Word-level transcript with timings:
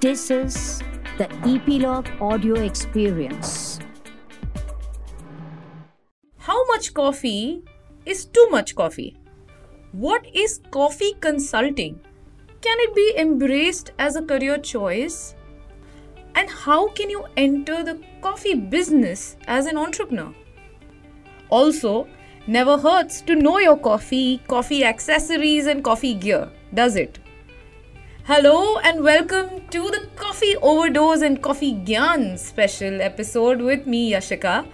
This 0.00 0.30
is 0.30 0.82
the 1.18 1.30
Epilogue 1.46 2.08
Audio 2.22 2.54
Experience. 2.54 3.80
How 6.38 6.64
much 6.68 6.94
coffee 6.94 7.62
is 8.06 8.24
too 8.24 8.48
much 8.50 8.74
coffee? 8.74 9.18
What 9.92 10.26
is 10.34 10.62
coffee 10.70 11.12
consulting? 11.20 12.00
Can 12.62 12.78
it 12.80 12.94
be 12.94 13.12
embraced 13.18 13.92
as 13.98 14.16
a 14.16 14.22
career 14.22 14.56
choice? 14.56 15.34
And 16.34 16.48
how 16.48 16.88
can 16.88 17.10
you 17.10 17.26
enter 17.36 17.84
the 17.84 18.00
coffee 18.22 18.54
business 18.54 19.36
as 19.48 19.66
an 19.66 19.76
entrepreneur? 19.76 20.34
Also, 21.50 22.08
never 22.46 22.78
hurts 22.78 23.20
to 23.20 23.34
know 23.34 23.58
your 23.58 23.76
coffee, 23.76 24.38
coffee 24.48 24.82
accessories, 24.82 25.66
and 25.66 25.84
coffee 25.84 26.14
gear, 26.14 26.50
does 26.72 26.96
it? 26.96 27.19
Hello 28.30 28.78
and 28.78 29.02
welcome 29.02 29.66
to 29.70 29.90
the 29.90 30.06
Coffee 30.14 30.54
Overdose 30.62 31.20
and 31.20 31.42
Coffee 31.42 31.74
Gyan 31.74 32.38
special 32.38 33.02
episode 33.02 33.60
with 33.60 33.88
me, 33.88 34.12
Yashika. 34.12 34.68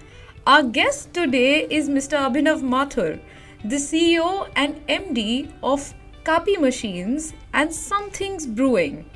Our 0.47 0.63
guest 0.63 1.15
today 1.15 1.67
is 1.71 1.89
Mr. 1.89 2.19
Abhinav 2.19 2.61
Mathur, 2.61 3.19
the 3.65 3.77
CEO 3.77 4.51
and 4.57 4.87
MD 4.89 5.51
of 5.63 5.95
Kapi 6.25 6.59
Machines 6.59 7.33
and 7.55 7.73
Somethings 7.73 8.47
Brewing, 8.47 9.09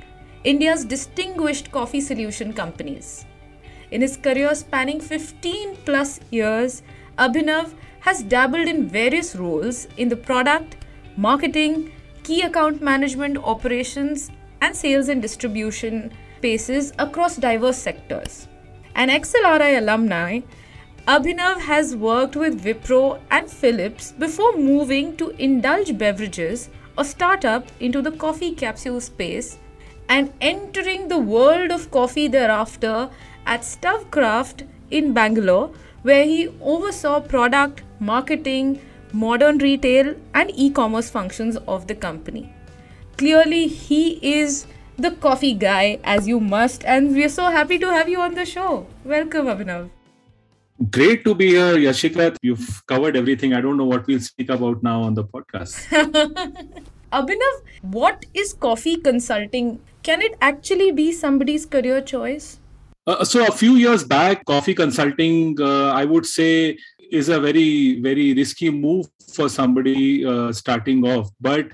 India's 0.42 0.86
distinguished 0.86 1.70
coffee 1.70 2.00
solution 2.00 2.54
companies. 2.54 3.26
In 3.90 4.00
his 4.00 4.16
career 4.16 4.54
spanning 4.54 5.02
15 5.02 5.76
plus 5.84 6.18
years, 6.30 6.82
Abhinav 7.18 7.74
has 8.00 8.22
dabbled 8.22 8.68
in 8.68 8.88
various 8.88 9.36
roles 9.36 9.86
in 9.98 10.08
the 10.08 10.16
product, 10.16 10.76
marketing, 11.14 11.92
key 12.22 12.42
account 12.42 12.80
management 12.80 13.38
operations, 13.38 14.30
and 14.60 14.74
sales 14.74 15.08
and 15.08 15.22
distribution 15.22 16.12
spaces 16.38 16.92
across 16.98 17.36
diverse 17.36 17.78
sectors. 17.78 18.48
An 18.94 19.08
XLRI 19.08 19.78
alumni, 19.78 20.40
Abhinav 21.06 21.60
has 21.60 21.96
worked 21.96 22.36
with 22.36 22.64
Wipro 22.64 23.20
and 23.30 23.50
Philips 23.50 24.12
before 24.12 24.56
moving 24.56 25.16
to 25.16 25.30
Indulge 25.38 25.96
Beverages, 25.96 26.68
a 26.98 27.04
startup 27.04 27.66
into 27.80 28.02
the 28.02 28.12
coffee 28.12 28.54
capsule 28.54 29.00
space, 29.00 29.58
and 30.08 30.32
entering 30.40 31.08
the 31.08 31.18
world 31.18 31.70
of 31.70 31.90
coffee 31.90 32.28
thereafter 32.28 33.08
at 33.46 33.64
Stovekraft 33.64 34.64
in 34.90 35.12
Bangalore, 35.12 35.70
where 36.02 36.24
he 36.24 36.48
oversaw 36.60 37.20
product, 37.20 37.82
marketing, 37.98 38.80
modern 39.12 39.58
retail, 39.58 40.14
and 40.34 40.50
e 40.54 40.70
commerce 40.70 41.10
functions 41.10 41.56
of 41.68 41.86
the 41.86 41.94
company. 41.94 42.52
Clearly, 43.20 43.66
he 43.66 44.18
is 44.26 44.66
the 44.96 45.10
coffee 45.10 45.52
guy, 45.52 45.98
as 46.04 46.26
you 46.26 46.40
must, 46.40 46.86
and 46.86 47.14
we're 47.14 47.28
so 47.28 47.50
happy 47.50 47.78
to 47.78 47.88
have 47.92 48.08
you 48.08 48.18
on 48.18 48.34
the 48.34 48.46
show. 48.46 48.86
Welcome, 49.04 49.44
Abhinav. 49.44 49.90
Great 50.90 51.22
to 51.24 51.34
be 51.34 51.48
here, 51.48 51.74
Yashika. 51.76 52.34
You've 52.40 52.82
covered 52.86 53.18
everything. 53.18 53.52
I 53.52 53.60
don't 53.60 53.76
know 53.76 53.84
what 53.84 54.06
we'll 54.06 54.20
speak 54.20 54.48
about 54.48 54.82
now 54.82 55.02
on 55.02 55.12
the 55.12 55.24
podcast. 55.24 55.76
Abhinav, 57.12 57.60
what 57.82 58.24
is 58.32 58.54
coffee 58.54 58.96
consulting? 58.96 59.78
Can 60.02 60.22
it 60.22 60.38
actually 60.40 60.90
be 60.90 61.12
somebody's 61.12 61.66
career 61.66 62.00
choice? 62.00 62.58
Uh, 63.06 63.22
so, 63.22 63.46
a 63.46 63.52
few 63.52 63.74
years 63.74 64.02
back, 64.02 64.46
coffee 64.46 64.72
consulting, 64.72 65.60
uh, 65.60 65.90
I 65.90 66.06
would 66.06 66.24
say, 66.24 66.78
is 67.12 67.28
a 67.28 67.38
very, 67.38 68.00
very 68.00 68.32
risky 68.32 68.70
move 68.70 69.08
for 69.34 69.50
somebody 69.50 70.24
uh, 70.24 70.52
starting 70.52 71.04
off. 71.04 71.28
But 71.38 71.66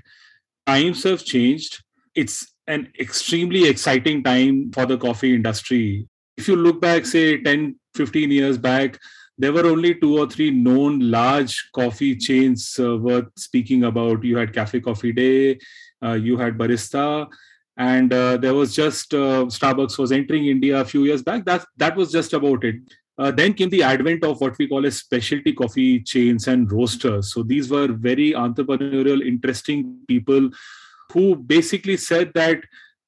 times 0.67 1.03
have 1.05 1.25
changed. 1.25 1.83
It's 2.15 2.53
an 2.67 2.93
extremely 2.99 3.69
exciting 3.69 4.23
time 4.23 4.71
for 4.73 4.87
the 4.87 4.99
coffee 4.99 5.35
industry. 5.35 6.09
If 6.37 6.49
you 6.49 6.57
look 6.57 6.81
back, 6.81 7.07
say 7.07 7.41
10, 7.43 7.77
15 7.95 8.31
years 8.31 8.59
back, 8.59 8.99
there 9.39 9.53
were 9.53 9.67
only 9.67 9.95
two 9.95 10.19
or 10.19 10.29
three 10.29 10.51
known 10.51 11.11
large 11.11 11.69
coffee 11.75 12.17
chains 12.17 12.79
uh, 12.81 12.97
worth 12.97 13.27
speaking 13.37 13.85
about. 13.85 14.25
You 14.25 14.39
had 14.39 14.53
Cafe 14.53 14.81
Coffee 14.81 15.13
Day, 15.13 15.59
uh, 16.03 16.13
you 16.13 16.39
had 16.39 16.57
Barista, 16.57 17.29
and 17.77 18.13
uh, 18.13 18.39
there 18.39 18.55
was 18.55 18.75
just 18.75 19.13
uh, 19.13 19.45
Starbucks 19.45 19.99
was 19.99 20.11
entering 20.13 20.47
India 20.47 20.81
a 20.81 20.85
few 20.85 21.05
years 21.05 21.23
back. 21.23 21.45
That 21.45 21.67
that 21.77 21.97
was 21.97 22.11
just 22.11 22.33
about 22.33 22.65
it. 22.65 22.77
Uh, 23.19 23.31
then 23.31 23.55
came 23.55 23.71
the 23.71 23.83
advent 23.83 24.23
of 24.25 24.41
what 24.41 24.59
we 24.59 24.67
call 24.67 24.85
as 24.85 24.99
specialty 24.99 25.53
coffee 25.53 26.01
chains 26.01 26.49
and 26.49 26.71
roasters. 26.71 27.33
So 27.33 27.43
these 27.43 27.71
were 27.71 27.89
very 27.89 28.33
entrepreneurial, 28.33 29.27
interesting 29.27 30.01
people 30.07 30.51
who 31.13 31.37
basically 31.37 31.97
said 31.97 32.33
that 32.35 32.61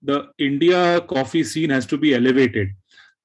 the 0.02 0.28
India 0.38 1.00
coffee 1.02 1.44
scene 1.44 1.70
has 1.70 1.84
to 1.86 1.98
be 1.98 2.14
elevated. 2.14 2.70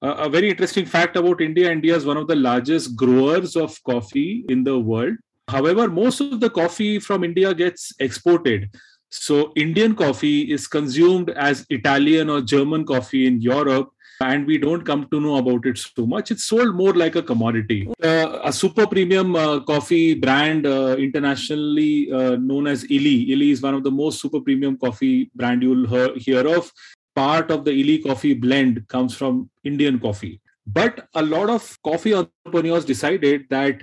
Uh, 0.02 0.16
a 0.18 0.30
very 0.30 0.50
interesting 0.50 0.86
fact 0.86 1.16
about 1.16 1.40
India 1.40 1.72
India 1.72 1.96
is 1.96 2.06
one 2.06 2.18
of 2.18 2.28
the 2.28 2.36
largest 2.36 2.96
growers 2.96 3.56
of 3.56 3.82
coffee 3.84 4.44
in 4.50 4.64
the 4.64 4.78
world. 4.78 5.16
However, 5.48 5.88
most 5.88 6.20
of 6.20 6.40
the 6.40 6.50
coffee 6.50 7.00
from 7.00 7.24
India 7.24 7.54
gets 7.54 7.94
exported. 8.00 8.70
So, 9.10 9.54
Indian 9.56 9.96
coffee 9.96 10.52
is 10.52 10.68
consumed 10.68 11.30
as 11.30 11.66
Italian 11.70 12.30
or 12.30 12.42
German 12.42 12.84
coffee 12.84 13.28
in 13.28 13.40
Europe 13.42 13.92
and 14.23 14.47
we 14.47 14.57
don't 14.57 14.84
come 14.84 15.06
to 15.11 15.19
know 15.19 15.35
about 15.38 15.66
it 15.66 15.78
so 15.78 16.06
much. 16.06 16.31
It's 16.31 16.45
sold 16.45 16.75
more 16.75 16.94
like 16.94 17.16
a 17.16 17.22
commodity. 17.22 17.88
Uh, 18.01 18.39
a 18.44 18.53
super 18.53 18.88
premium 18.88 19.35
uh, 19.35 19.59
coffee 19.61 20.13
brand 20.16 20.66
uh, 20.66 20.95
internationally 20.97 22.11
uh, 22.11 22.35
known 22.38 22.67
as 22.67 22.84
Illy. 22.85 23.31
Illy 23.34 23.51
is 23.51 23.61
one 23.61 23.73
of 23.73 23.84
the 23.84 23.91
most 23.91 24.22
super 24.22 24.39
premium 24.39 24.78
coffee 24.78 25.29
brand 25.35 25.61
you'll 25.63 25.88
hear, 25.88 26.16
hear 26.16 26.47
of. 26.47 26.72
Part 27.16 27.51
of 27.51 27.66
the 27.66 27.72
Illy 27.72 28.00
coffee 28.00 28.34
blend 28.34 28.88
comes 28.88 29.16
from 29.16 29.50
Indian 29.63 30.00
coffee. 30.00 30.41
But 30.66 31.07
a 31.13 31.22
lot 31.22 31.50
of 31.50 31.78
coffee 31.84 32.13
entrepreneurs 32.13 32.85
decided 32.85 33.45
that 33.50 33.81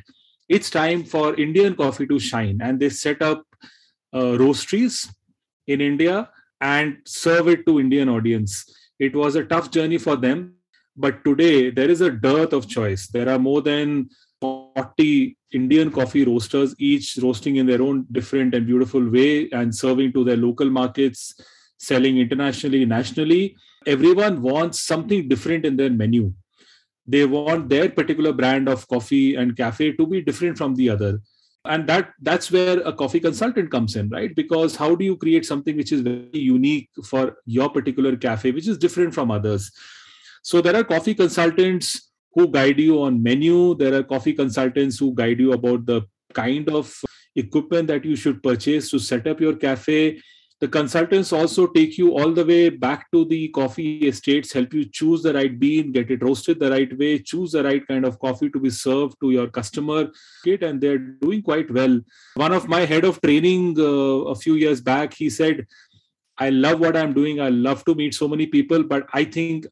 it's 0.48 0.70
time 0.70 1.04
for 1.04 1.36
Indian 1.36 1.76
coffee 1.76 2.06
to 2.06 2.18
shine, 2.18 2.60
and 2.62 2.80
they 2.80 2.88
set 2.88 3.22
up 3.22 3.44
uh, 4.12 4.36
roasteries 4.42 5.08
in 5.66 5.80
India 5.80 6.28
and 6.60 6.96
serve 7.06 7.48
it 7.48 7.64
to 7.66 7.78
Indian 7.78 8.08
audience 8.08 8.64
it 9.00 9.16
was 9.16 9.34
a 9.34 9.44
tough 9.44 9.70
journey 9.70 9.98
for 9.98 10.14
them. 10.14 10.54
But 10.96 11.24
today, 11.24 11.70
there 11.70 11.90
is 11.90 12.02
a 12.02 12.10
dearth 12.10 12.52
of 12.52 12.68
choice. 12.68 13.08
There 13.08 13.28
are 13.28 13.38
more 13.38 13.62
than 13.62 14.10
40 14.40 15.36
Indian 15.52 15.90
coffee 15.90 16.24
roasters, 16.24 16.74
each 16.78 17.18
roasting 17.22 17.56
in 17.56 17.66
their 17.66 17.80
own 17.80 18.06
different 18.12 18.54
and 18.54 18.66
beautiful 18.66 19.08
way 19.08 19.48
and 19.50 19.74
serving 19.74 20.12
to 20.12 20.24
their 20.24 20.36
local 20.36 20.68
markets, 20.68 21.34
selling 21.78 22.18
internationally, 22.18 22.84
nationally. 22.84 23.56
Everyone 23.86 24.42
wants 24.42 24.82
something 24.82 25.28
different 25.28 25.64
in 25.64 25.76
their 25.76 25.90
menu. 25.90 26.34
They 27.06 27.24
want 27.24 27.70
their 27.70 27.88
particular 27.88 28.32
brand 28.32 28.68
of 28.68 28.86
coffee 28.86 29.34
and 29.34 29.56
cafe 29.56 29.92
to 29.92 30.06
be 30.06 30.20
different 30.20 30.58
from 30.58 30.74
the 30.74 30.90
other 30.90 31.20
and 31.64 31.86
that 31.86 32.12
that's 32.22 32.50
where 32.50 32.80
a 32.80 32.92
coffee 32.92 33.20
consultant 33.20 33.70
comes 33.70 33.96
in 33.96 34.08
right? 34.08 34.34
Because 34.34 34.76
how 34.76 34.94
do 34.94 35.04
you 35.04 35.16
create 35.16 35.44
something 35.44 35.76
which 35.76 35.92
is 35.92 36.00
very 36.00 36.30
unique 36.32 36.88
for 37.04 37.36
your 37.44 37.68
particular 37.68 38.16
cafe 38.16 38.50
which 38.50 38.68
is 38.68 38.78
different 38.78 39.14
from 39.14 39.30
others? 39.30 39.70
So 40.42 40.60
there 40.60 40.76
are 40.76 40.84
coffee 40.84 41.14
consultants 41.14 42.10
who 42.34 42.48
guide 42.48 42.78
you 42.78 43.02
on 43.02 43.22
menu. 43.22 43.74
There 43.74 43.94
are 43.94 44.02
coffee 44.02 44.32
consultants 44.32 44.98
who 44.98 45.14
guide 45.14 45.40
you 45.40 45.52
about 45.52 45.84
the 45.84 46.02
kind 46.32 46.68
of 46.70 46.94
equipment 47.36 47.88
that 47.88 48.04
you 48.04 48.16
should 48.16 48.42
purchase 48.42 48.90
to 48.90 48.98
set 48.98 49.26
up 49.26 49.40
your 49.40 49.56
cafe 49.56 50.20
the 50.60 50.68
consultants 50.68 51.32
also 51.32 51.66
take 51.66 51.96
you 51.96 52.18
all 52.18 52.32
the 52.32 52.44
way 52.44 52.68
back 52.68 53.10
to 53.12 53.24
the 53.24 53.48
coffee 53.48 54.06
estates 54.08 54.52
help 54.52 54.74
you 54.74 54.84
choose 54.84 55.22
the 55.22 55.32
right 55.32 55.58
bean 55.58 55.90
get 55.90 56.10
it 56.10 56.22
roasted 56.22 56.60
the 56.60 56.70
right 56.70 56.96
way 56.98 57.18
choose 57.18 57.52
the 57.52 57.62
right 57.64 57.86
kind 57.88 58.04
of 58.04 58.18
coffee 58.18 58.50
to 58.50 58.60
be 58.60 58.70
served 58.70 59.16
to 59.20 59.30
your 59.30 59.48
customer 59.48 60.10
and 60.46 60.80
they're 60.80 60.98
doing 60.98 61.42
quite 61.42 61.70
well. 61.70 62.00
One 62.34 62.52
of 62.52 62.68
my 62.68 62.80
head 62.80 63.04
of 63.04 63.20
training 63.22 63.78
uh, 63.78 64.30
a 64.32 64.34
few 64.34 64.54
years 64.54 64.80
back 64.80 65.14
he 65.14 65.30
said 65.30 65.66
i 66.38 66.50
love 66.50 66.80
what 66.80 66.96
i'm 66.96 67.12
doing. 67.12 67.40
I 67.40 67.48
love 67.48 67.84
to 67.84 67.94
meet 67.94 68.14
so 68.14 68.28
many 68.28 68.46
people 68.46 68.82
but 68.82 69.06
i 69.12 69.24
think 69.24 69.66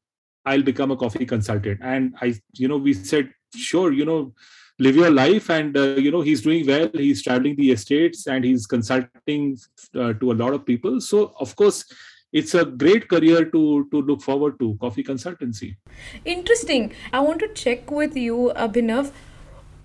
i'll 0.46 0.62
become 0.62 0.90
a 0.90 0.96
coffee 0.96 1.26
consultant. 1.26 1.80
And 1.82 2.14
i 2.22 2.34
you 2.54 2.68
know 2.68 2.78
we 2.78 2.94
said 2.94 3.30
sure 3.54 3.92
you 3.92 4.06
know 4.06 4.32
live 4.78 4.96
your 4.96 5.10
life 5.10 5.50
and 5.50 5.76
uh, 5.76 5.94
you 5.96 6.10
know 6.10 6.20
he's 6.20 6.42
doing 6.42 6.66
well. 6.66 6.88
He's 6.92 7.22
traveling 7.22 7.56
the 7.56 7.70
estates 7.72 8.26
and 8.26 8.44
he's 8.44 8.66
consulting 8.66 9.58
uh, 9.94 10.12
to 10.14 10.32
a 10.32 10.36
lot 10.42 10.54
of 10.54 10.64
people. 10.64 11.00
So 11.00 11.34
of 11.40 11.54
course 11.56 11.84
it's 12.32 12.54
a 12.54 12.64
great 12.64 13.08
career 13.08 13.44
to 13.44 13.88
to 13.90 14.02
look 14.02 14.22
forward 14.22 14.58
to 14.60 14.76
coffee 14.80 15.04
consultancy. 15.04 15.76
Interesting. 16.24 16.92
I 17.12 17.20
want 17.20 17.40
to 17.40 17.48
check 17.48 17.90
with 17.90 18.16
you 18.16 18.52
abhinav. 18.56 19.10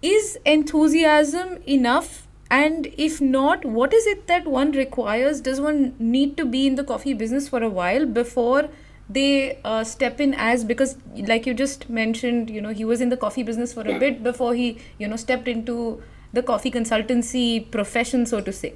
Is 0.02 0.38
enthusiasm 0.46 1.58
enough? 1.66 2.28
And 2.52 2.88
if 2.98 3.20
not 3.20 3.64
what 3.66 3.94
is 3.94 4.06
it 4.06 4.28
that 4.28 4.46
one 4.46 4.74
requires? 4.74 5.42
Does 5.42 5.60
one 5.60 5.96
need 5.98 6.38
to 6.38 6.46
be 6.46 6.68
in 6.68 6.76
the 6.76 6.84
coffee 6.84 7.14
business 7.14 7.48
for 7.50 7.64
a 7.64 7.70
while 7.70 8.06
before 8.06 8.70
they 9.14 9.60
uh, 9.64 9.84
step 9.84 10.20
in 10.20 10.34
as 10.34 10.64
because 10.64 10.98
like 11.28 11.46
you 11.46 11.54
just 11.54 11.90
mentioned 11.90 12.50
you 12.50 12.62
know 12.62 12.70
he 12.70 12.86
was 12.86 13.02
in 13.02 13.10
the 13.10 13.18
coffee 13.18 13.44
business 13.44 13.74
for 13.74 13.82
a 13.82 14.00
bit 14.00 14.24
before 14.24 14.54
he 14.54 14.78
you 14.98 15.08
know 15.08 15.16
stepped 15.16 15.48
into 15.48 16.02
the 16.34 16.42
coffee 16.42 16.72
consultancy 16.72 17.70
profession 17.72 18.26
so 18.26 18.42
to 18.42 18.52
say. 18.52 18.74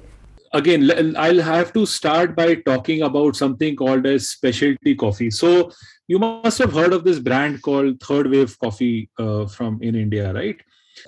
Again 0.52 1.16
i'll 1.16 1.42
have 1.42 1.72
to 1.72 1.84
start 1.86 2.34
by 2.36 2.54
talking 2.54 3.02
about 3.02 3.36
something 3.36 3.76
called 3.76 4.06
as 4.06 4.28
specialty 4.28 4.94
coffee. 4.94 5.30
So 5.30 5.72
you 6.06 6.18
must 6.18 6.58
have 6.58 6.72
heard 6.72 6.92
of 6.92 7.04
this 7.04 7.18
brand 7.18 7.60
called 7.62 8.00
third 8.00 8.30
wave 8.30 8.58
coffee 8.58 9.10
uh, 9.18 9.46
from 9.46 9.82
in 9.82 9.94
india 9.94 10.32
right? 10.32 10.56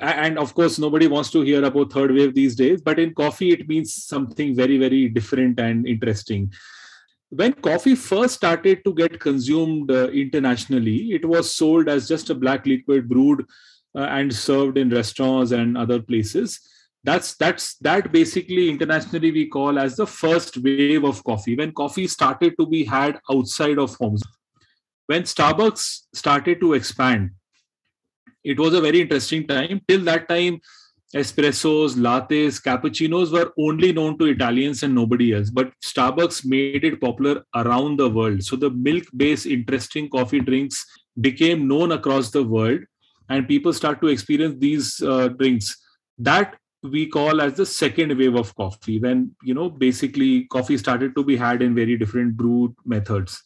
And 0.00 0.38
of 0.38 0.54
course 0.54 0.78
nobody 0.78 1.08
wants 1.08 1.30
to 1.30 1.40
hear 1.40 1.64
about 1.64 1.92
third 1.92 2.12
wave 2.12 2.34
these 2.34 2.54
days 2.54 2.80
but 2.80 2.98
in 2.98 3.14
coffee 3.14 3.50
it 3.52 3.66
means 3.68 3.94
something 3.94 4.54
very 4.54 4.76
very 4.78 5.08
different 5.08 5.58
and 5.58 5.88
interesting 5.94 6.52
when 7.30 7.52
coffee 7.52 7.94
first 7.94 8.34
started 8.34 8.84
to 8.84 8.92
get 8.92 9.18
consumed 9.20 9.90
uh, 9.90 10.08
internationally 10.08 11.12
it 11.12 11.24
was 11.24 11.54
sold 11.54 11.88
as 11.88 12.08
just 12.08 12.30
a 12.30 12.34
black 12.34 12.66
liquid 12.66 13.08
brewed 13.08 13.44
uh, 13.96 14.02
and 14.02 14.34
served 14.34 14.76
in 14.78 14.90
restaurants 14.90 15.52
and 15.52 15.76
other 15.76 16.00
places. 16.00 16.60
That's 17.02 17.34
that's 17.36 17.76
that 17.78 18.12
basically 18.12 18.68
internationally 18.68 19.32
we 19.32 19.46
call 19.46 19.78
as 19.78 19.96
the 19.96 20.06
first 20.06 20.58
wave 20.58 21.04
of 21.04 21.24
coffee 21.24 21.56
when 21.56 21.72
coffee 21.72 22.06
started 22.06 22.54
to 22.58 22.66
be 22.66 22.84
had 22.84 23.18
outside 23.30 23.78
of 23.78 23.94
homes. 23.94 24.22
When 25.06 25.22
starbucks 25.22 26.02
started 26.12 26.60
to 26.60 26.74
expand 26.74 27.30
it 28.42 28.58
was 28.58 28.74
a 28.74 28.80
very 28.80 29.00
interesting 29.00 29.46
time. 29.46 29.80
Till 29.86 30.00
that 30.04 30.28
time 30.28 30.60
espressos 31.14 31.96
lattes 31.96 32.60
cappuccinos 32.60 33.32
were 33.32 33.52
only 33.58 33.92
known 33.92 34.16
to 34.16 34.26
italians 34.26 34.84
and 34.84 34.94
nobody 34.94 35.34
else 35.34 35.50
but 35.50 35.72
starbucks 35.84 36.44
made 36.44 36.84
it 36.84 37.00
popular 37.00 37.44
around 37.56 37.98
the 37.98 38.08
world. 38.08 38.42
So 38.44 38.54
the 38.56 38.70
milk 38.70 39.04
based 39.16 39.46
interesting 39.46 40.08
coffee 40.08 40.40
drinks 40.40 40.86
became 41.20 41.66
known 41.66 41.92
across 41.92 42.30
the 42.30 42.44
world 42.44 42.80
and 43.28 43.48
people 43.48 43.72
start 43.72 44.00
to 44.02 44.08
experience 44.08 44.56
these 44.58 45.02
uh, 45.02 45.28
drinks 45.28 45.76
that 46.18 46.56
we 46.82 47.06
call 47.06 47.40
as 47.40 47.54
the 47.54 47.66
second 47.66 48.16
wave 48.16 48.36
of 48.36 48.54
coffee 48.54 48.98
when 49.00 49.34
you 49.42 49.52
know 49.52 49.68
basically 49.68 50.44
coffee 50.44 50.78
started 50.78 51.14
to 51.16 51.24
be 51.24 51.36
had 51.36 51.60
in 51.60 51.74
very 51.74 51.96
different 51.96 52.36
brew 52.36 52.74
methods 52.84 53.42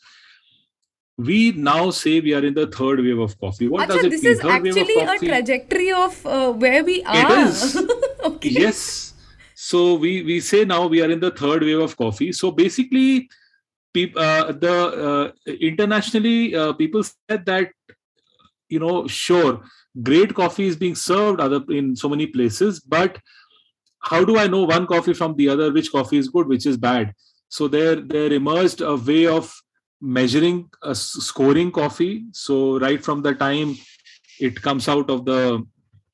we 1.16 1.52
now 1.52 1.90
say 1.90 2.20
we 2.20 2.34
are 2.34 2.44
in 2.44 2.54
the 2.54 2.66
third 2.66 3.00
wave 3.00 3.18
of 3.18 3.38
coffee. 3.38 3.68
What 3.68 3.88
Achha, 3.88 3.94
does 3.94 4.04
it 4.04 4.10
this 4.10 4.22
mean? 4.22 4.32
is 4.32 4.40
third 4.40 4.66
actually 4.66 4.94
a 5.00 5.18
trajectory 5.18 5.92
of 5.92 6.26
uh, 6.26 6.52
where 6.52 6.84
we 6.84 7.02
are. 7.04 7.32
it 7.32 7.48
is. 7.48 7.88
Okay. 8.24 8.48
yes. 8.48 9.12
So 9.54 9.94
we 9.94 10.22
we 10.22 10.40
say 10.40 10.64
now 10.64 10.86
we 10.86 11.02
are 11.02 11.10
in 11.10 11.20
the 11.20 11.30
third 11.30 11.62
wave 11.62 11.78
of 11.78 11.96
coffee. 11.96 12.32
So 12.32 12.50
basically 12.50 13.28
people 13.92 14.20
uh, 14.20 14.52
the 14.52 14.76
uh, 15.08 15.52
internationally 15.60 16.54
uh, 16.54 16.72
people 16.72 17.02
said 17.02 17.44
that 17.46 17.70
you 18.68 18.80
know 18.80 19.06
sure 19.06 19.60
great 20.02 20.34
coffee 20.34 20.66
is 20.66 20.76
being 20.76 20.94
served 20.94 21.40
other 21.40 21.60
in 21.68 21.94
so 21.94 22.08
many 22.08 22.26
places 22.26 22.80
but 22.80 23.18
how 24.00 24.24
do 24.24 24.38
i 24.38 24.46
know 24.46 24.64
one 24.64 24.86
coffee 24.86 25.14
from 25.14 25.36
the 25.36 25.48
other 25.48 25.70
which 25.72 25.92
coffee 25.92 26.18
is 26.18 26.28
good 26.28 26.48
which 26.48 26.66
is 26.66 26.76
bad? 26.76 27.14
So 27.48 27.68
there 27.68 27.96
there 27.96 28.32
emerged 28.32 28.80
a 28.80 28.96
way 28.96 29.26
of 29.26 29.54
measuring 30.00 30.68
a 30.82 30.94
scoring 30.94 31.70
coffee. 31.70 32.24
So 32.32 32.78
right 32.78 33.02
from 33.02 33.22
the 33.22 33.34
time 33.34 33.76
it 34.40 34.60
comes 34.60 34.88
out 34.88 35.10
of 35.10 35.24
the 35.24 35.64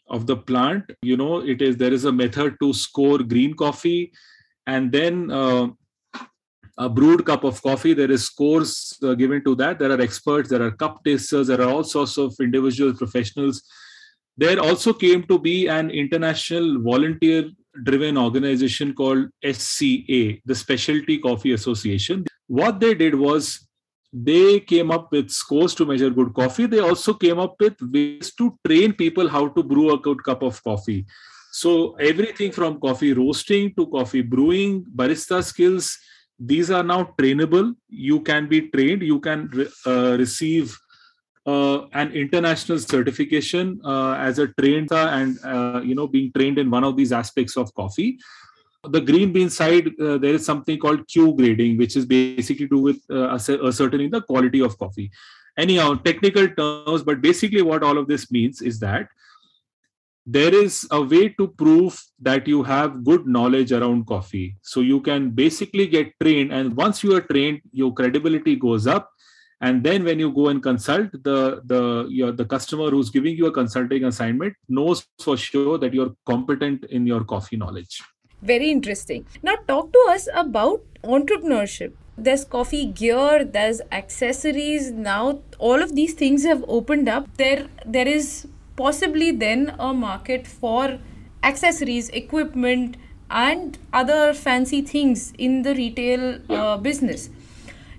of 0.08 0.26
the 0.26 0.36
plant 0.36 0.90
you 1.02 1.16
know 1.16 1.38
it 1.38 1.62
is 1.62 1.76
there 1.76 1.92
is 1.92 2.04
a 2.04 2.12
method 2.12 2.56
to 2.60 2.72
score 2.72 3.18
green 3.18 3.54
coffee. 3.54 4.12
And 4.66 4.92
then 4.92 5.30
uh, 5.30 5.68
a 6.78 6.88
brewed 6.88 7.26
cup 7.26 7.44
of 7.44 7.62
coffee 7.62 7.94
there 7.94 8.10
is 8.10 8.24
scores 8.24 8.98
uh, 9.02 9.14
given 9.14 9.42
to 9.44 9.54
that. 9.56 9.78
There 9.78 9.90
are 9.90 10.00
experts 10.00 10.48
there 10.48 10.62
are 10.62 10.70
cup 10.70 11.04
tasters 11.04 11.48
there 11.48 11.60
are 11.60 11.68
all 11.68 11.84
sorts 11.84 12.16
of 12.18 12.34
individual 12.40 12.94
professionals. 12.94 13.62
There 14.36 14.60
also 14.60 14.92
came 14.92 15.24
to 15.24 15.38
be 15.38 15.68
an 15.68 15.90
international 15.90 16.80
volunteer 16.80 17.50
driven 17.84 18.16
organization 18.18 18.92
called 18.94 19.28
sca 19.44 20.40
the 20.44 20.54
specialty 20.54 21.18
coffee 21.18 21.52
association. 21.52 22.24
What 22.46 22.80
they 22.80 22.94
did 22.94 23.14
was 23.14 23.66
they 24.12 24.60
came 24.60 24.90
up 24.90 25.12
with 25.12 25.30
scores 25.30 25.74
to 25.76 25.86
measure 25.86 26.10
good 26.10 26.34
coffee. 26.34 26.66
They 26.66 26.80
also 26.80 27.14
came 27.14 27.38
up 27.38 27.54
with 27.60 27.76
ways 27.80 28.34
to 28.34 28.58
train 28.66 28.92
people 28.92 29.28
how 29.28 29.48
to 29.48 29.62
brew 29.62 29.92
a 29.92 29.98
good 29.98 30.22
cup 30.24 30.42
of 30.42 30.62
coffee. 30.64 31.06
So 31.52 31.94
everything 31.94 32.52
from 32.52 32.80
coffee 32.80 33.12
roasting 33.12 33.74
to 33.74 33.86
coffee 33.86 34.22
brewing 34.22 34.84
barista 34.94 35.42
skills 35.44 35.98
these 36.40 36.70
are 36.70 36.82
now 36.82 37.14
trainable. 37.18 37.74
You 37.90 38.20
can 38.20 38.48
be 38.48 38.70
trained. 38.70 39.02
You 39.02 39.20
can 39.20 39.50
uh, 39.86 40.16
receive 40.18 40.76
uh, 41.46 41.86
an 41.92 42.12
international 42.12 42.78
certification 42.78 43.80
uh, 43.84 44.12
as 44.12 44.38
a 44.38 44.48
trained 44.58 44.90
and 44.92 45.38
uh, 45.44 45.82
you 45.84 45.94
know 45.94 46.06
being 46.06 46.32
trained 46.32 46.58
in 46.58 46.70
one 46.70 46.84
of 46.84 46.96
these 46.96 47.12
aspects 47.12 47.56
of 47.56 47.72
coffee 47.74 48.18
the 48.88 49.00
green 49.00 49.32
bean 49.32 49.50
side 49.50 49.88
uh, 50.00 50.16
there 50.18 50.34
is 50.34 50.44
something 50.44 50.78
called 50.78 51.06
q 51.06 51.34
grading 51.34 51.76
which 51.76 51.96
is 51.96 52.06
basically 52.06 52.66
to 52.66 52.76
do 52.76 52.78
with 52.78 52.98
uh, 53.10 53.28
ascertaining 53.34 54.10
the 54.10 54.22
quality 54.22 54.60
of 54.60 54.78
coffee. 54.78 55.10
Anyhow 55.58 55.94
technical 55.94 56.48
terms 56.48 57.02
but 57.02 57.20
basically 57.20 57.62
what 57.62 57.82
all 57.82 57.98
of 57.98 58.08
this 58.08 58.30
means 58.30 58.62
is 58.62 58.80
that 58.80 59.08
there 60.26 60.54
is 60.54 60.86
a 60.90 61.02
way 61.02 61.28
to 61.30 61.48
prove 61.48 62.02
that 62.20 62.46
you 62.46 62.62
have 62.62 63.04
good 63.04 63.26
knowledge 63.26 63.72
around 63.72 64.06
coffee. 64.06 64.56
So 64.62 64.80
you 64.80 65.00
can 65.00 65.30
basically 65.30 65.86
get 65.86 66.12
trained 66.20 66.52
and 66.52 66.76
once 66.76 67.02
you 67.02 67.14
are 67.16 67.20
trained 67.20 67.60
your 67.72 67.92
credibility 67.92 68.56
goes 68.56 68.86
up. 68.86 69.10
And 69.62 69.84
then 69.84 70.04
when 70.04 70.18
you 70.18 70.32
go 70.32 70.48
and 70.48 70.62
consult 70.62 71.12
the 71.12 71.60
the 71.66 72.06
your, 72.08 72.32
the 72.32 72.46
customer 72.46 72.88
who's 72.88 73.10
giving 73.10 73.36
you 73.36 73.46
a 73.46 73.52
consulting 73.52 74.04
assignment 74.04 74.54
knows 74.70 75.06
for 75.18 75.36
sure 75.36 75.76
that 75.76 75.92
you're 75.92 76.14
competent 76.24 76.84
in 76.84 77.06
your 77.06 77.24
coffee 77.24 77.58
knowledge 77.58 78.00
very 78.42 78.70
interesting 78.70 79.26
now 79.42 79.56
talk 79.66 79.92
to 79.92 80.06
us 80.10 80.28
about 80.34 80.82
entrepreneurship 81.04 81.92
there's 82.16 82.44
coffee 82.44 82.84
gear 82.84 83.44
there's 83.44 83.80
accessories 83.90 84.90
now 84.90 85.40
all 85.58 85.82
of 85.82 85.94
these 85.94 86.14
things 86.14 86.44
have 86.44 86.64
opened 86.68 87.08
up 87.08 87.28
there 87.36 87.68
there 87.86 88.08
is 88.08 88.46
possibly 88.76 89.30
then 89.30 89.74
a 89.78 89.92
market 89.92 90.46
for 90.46 90.98
accessories, 91.42 92.08
equipment, 92.10 92.96
and 93.30 93.78
other 93.92 94.34
fancy 94.34 94.82
things 94.82 95.32
in 95.38 95.62
the 95.62 95.74
retail 95.74 96.40
uh, 96.50 96.76
business. 96.76 97.30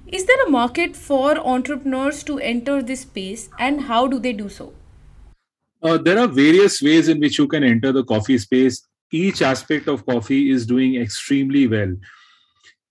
Is 0.07 0.25
there 0.25 0.45
a 0.45 0.49
market 0.49 0.95
for 0.95 1.37
entrepreneurs 1.37 2.23
to 2.23 2.37
enter 2.39 2.81
this 2.81 3.01
space, 3.01 3.49
and 3.59 3.81
how 3.81 4.07
do 4.07 4.19
they 4.19 4.33
do 4.33 4.49
so? 4.49 4.73
Uh, 5.81 5.97
there 5.97 6.19
are 6.19 6.27
various 6.27 6.81
ways 6.81 7.07
in 7.07 7.19
which 7.19 7.37
you 7.37 7.47
can 7.47 7.63
enter 7.63 7.91
the 7.91 8.03
coffee 8.03 8.37
space. 8.37 8.87
Each 9.11 9.41
aspect 9.41 9.87
of 9.87 10.05
coffee 10.05 10.51
is 10.51 10.65
doing 10.65 10.95
extremely 10.95 11.67
well 11.67 11.93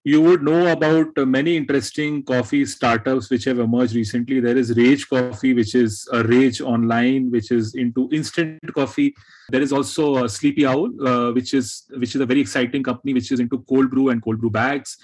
you 0.02 0.20
would 0.22 0.42
know 0.42 0.72
about 0.72 1.08
many 1.16 1.56
interesting 1.56 2.22
coffee 2.22 2.64
startups 2.64 3.28
which 3.28 3.44
have 3.44 3.58
emerged 3.58 3.94
recently. 3.94 4.40
There 4.40 4.56
is 4.56 4.74
Rage 4.74 5.06
Coffee, 5.08 5.52
which 5.52 5.74
is 5.74 6.08
a 6.10 6.22
Rage 6.22 6.62
online, 6.62 7.30
which 7.30 7.50
is 7.50 7.74
into 7.74 8.08
instant 8.10 8.60
coffee. 8.74 9.14
There 9.50 9.60
is 9.60 9.72
also 9.72 10.26
Sleepy 10.26 10.64
Owl, 10.64 10.88
uh, 11.06 11.32
which 11.32 11.52
is 11.52 11.84
which 11.96 12.14
is 12.14 12.22
a 12.22 12.26
very 12.26 12.40
exciting 12.40 12.82
company 12.82 13.12
which 13.12 13.30
is 13.30 13.40
into 13.40 13.58
cold 13.68 13.90
brew 13.90 14.08
and 14.08 14.22
cold 14.22 14.40
brew 14.40 14.50
bags. 14.50 14.96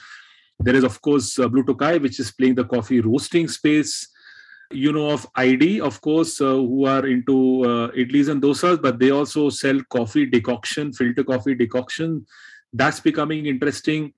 There 0.59 0.75
is 0.75 0.85
of 0.85 1.03
course 1.03 1.39
uh, 1.39 1.49
Blue 1.49 1.65
Tokai, 1.65 1.99
which 1.99 2.19
is 2.19 2.33
playing 2.33 2.55
the 2.55 2.65
coffee 2.65 3.01
roasting 3.01 3.49
space. 3.49 4.09
You 4.71 4.93
know 4.93 5.11
of 5.11 5.27
ID, 5.37 5.81
of 5.81 6.01
course, 6.01 6.41
uh, 6.41 6.55
who 6.55 6.87
are 6.87 7.07
into 7.07 7.65
uh, 7.65 7.91
idlis 7.93 8.29
and 8.29 8.43
dosas, 8.43 8.83
but 8.83 8.99
they 8.99 9.11
also 9.11 9.49
sell 9.49 9.81
coffee 9.91 10.27
decoction, 10.27 10.93
filter 10.93 11.25
coffee 11.25 11.55
decoction. 11.55 12.27
That's 12.73 13.01
becoming 13.01 13.47
interesting 13.47 14.13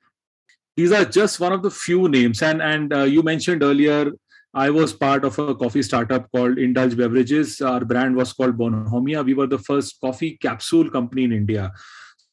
these 0.78 0.92
are 0.92 1.04
just 1.04 1.40
one 1.40 1.52
of 1.52 1.62
the 1.64 1.72
few 1.72 2.08
names. 2.08 2.40
And 2.40 2.62
and 2.62 2.92
uh, 2.92 3.02
you 3.02 3.24
mentioned 3.24 3.64
earlier, 3.64 4.12
I 4.54 4.70
was 4.70 4.92
part 4.92 5.24
of 5.24 5.36
a 5.40 5.54
coffee 5.62 5.82
startup 5.82 6.30
called 6.30 6.56
Indulge 6.56 6.96
Beverages. 6.96 7.60
Our 7.60 7.84
brand 7.84 8.14
was 8.14 8.32
called 8.32 8.56
Bonhomia. 8.56 9.24
We 9.24 9.34
were 9.34 9.48
the 9.48 9.58
first 9.58 10.00
coffee 10.00 10.38
capsule 10.40 10.88
company 10.88 11.24
in 11.24 11.32
India. 11.32 11.72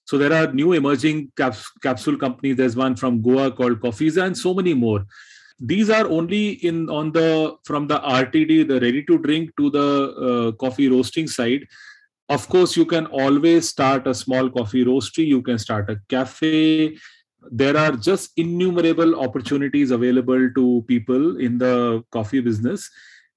So 0.06 0.20
there 0.20 0.32
are 0.32 0.54
new 0.54 0.74
emerging 0.74 1.32
caps- 1.36 1.72
capsule 1.82 2.18
companies. 2.18 2.58
There's 2.58 2.76
one 2.76 2.96
from 2.96 3.24
Goa 3.24 3.52
called 3.52 3.82
Coffeeza, 3.82 4.24
and 4.28 4.38
so 4.38 4.54
many 4.54 4.76
more. 4.76 5.04
These 5.60 5.90
are 5.90 6.08
only 6.08 6.50
in 6.68 6.90
on 6.90 7.12
the 7.12 7.56
from 7.64 7.88
the 7.88 8.00
RTD, 8.00 8.68
the 8.68 8.80
ready 8.80 9.04
to 9.04 9.18
drink, 9.18 9.52
to 9.58 9.70
the 9.70 9.88
uh, 10.30 10.52
coffee 10.54 10.90
roasting 10.90 11.28
side. 11.28 11.66
Of 12.28 12.50
course, 12.50 12.76
you 12.76 12.86
can 12.86 13.06
always 13.06 13.70
start 13.70 14.08
a 14.08 14.14
small 14.14 14.50
coffee 14.50 14.84
roastery. 14.84 15.28
You 15.28 15.42
can 15.42 15.58
start 15.58 15.90
a 15.90 15.98
cafe. 16.10 16.98
There 17.52 17.78
are 17.78 17.92
just 17.92 18.32
innumerable 18.36 19.20
opportunities 19.20 19.92
available 19.92 20.50
to 20.56 20.84
people 20.88 21.40
in 21.40 21.58
the 21.58 22.04
coffee 22.12 22.42
business. 22.42 22.90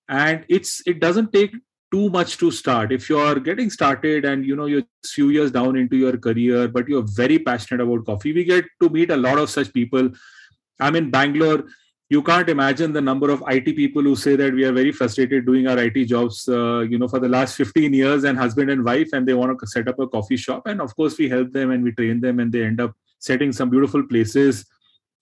And 0.08 0.44
it's 0.48 0.82
it 0.86 1.00
doesn't 1.00 1.32
take 1.32 1.54
too 1.92 2.10
much 2.10 2.36
to 2.38 2.50
start. 2.50 2.90
If 2.90 3.08
you 3.08 3.18
are 3.18 3.38
getting 3.38 3.70
started 3.70 4.24
and 4.24 4.44
you 4.44 4.56
know 4.56 4.66
you're 4.66 4.82
few 5.06 5.28
years 5.28 5.50
down 5.50 5.76
into 5.76 5.96
your 5.96 6.16
career 6.18 6.68
but 6.68 6.88
you're 6.88 7.06
very 7.14 7.38
passionate 7.38 7.80
about 7.80 8.04
coffee 8.04 8.32
we 8.32 8.44
get 8.44 8.64
to 8.82 8.90
meet 8.90 9.10
a 9.10 9.16
lot 9.16 9.38
of 9.38 9.50
such 9.50 9.72
people. 9.72 10.10
I'm 10.80 10.96
in 10.96 11.10
bangalore 11.10 11.64
you 12.10 12.22
can't 12.22 12.48
imagine 12.48 12.92
the 12.92 13.00
number 13.02 13.30
of 13.30 13.42
IT 13.48 13.76
people 13.76 14.02
who 14.02 14.16
say 14.16 14.34
that 14.34 14.54
we 14.54 14.64
are 14.64 14.72
very 14.72 14.92
frustrated 14.92 15.44
doing 15.44 15.66
our 15.68 15.78
IT 15.78 16.06
jobs, 16.06 16.48
uh, 16.48 16.80
you 16.80 16.98
know, 16.98 17.06
for 17.06 17.18
the 17.18 17.28
last 17.28 17.54
15 17.56 17.92
years 17.92 18.24
and 18.24 18.38
husband 18.38 18.70
and 18.70 18.82
wife, 18.82 19.10
and 19.12 19.28
they 19.28 19.34
want 19.34 19.58
to 19.58 19.66
set 19.66 19.88
up 19.88 19.98
a 19.98 20.06
coffee 20.06 20.36
shop. 20.36 20.66
And 20.66 20.80
of 20.80 20.96
course, 20.96 21.18
we 21.18 21.28
help 21.28 21.52
them 21.52 21.70
and 21.70 21.84
we 21.84 21.92
train 21.92 22.20
them 22.20 22.40
and 22.40 22.50
they 22.50 22.64
end 22.64 22.80
up 22.80 22.94
setting 23.18 23.52
some 23.52 23.68
beautiful 23.68 24.02
places. 24.06 24.64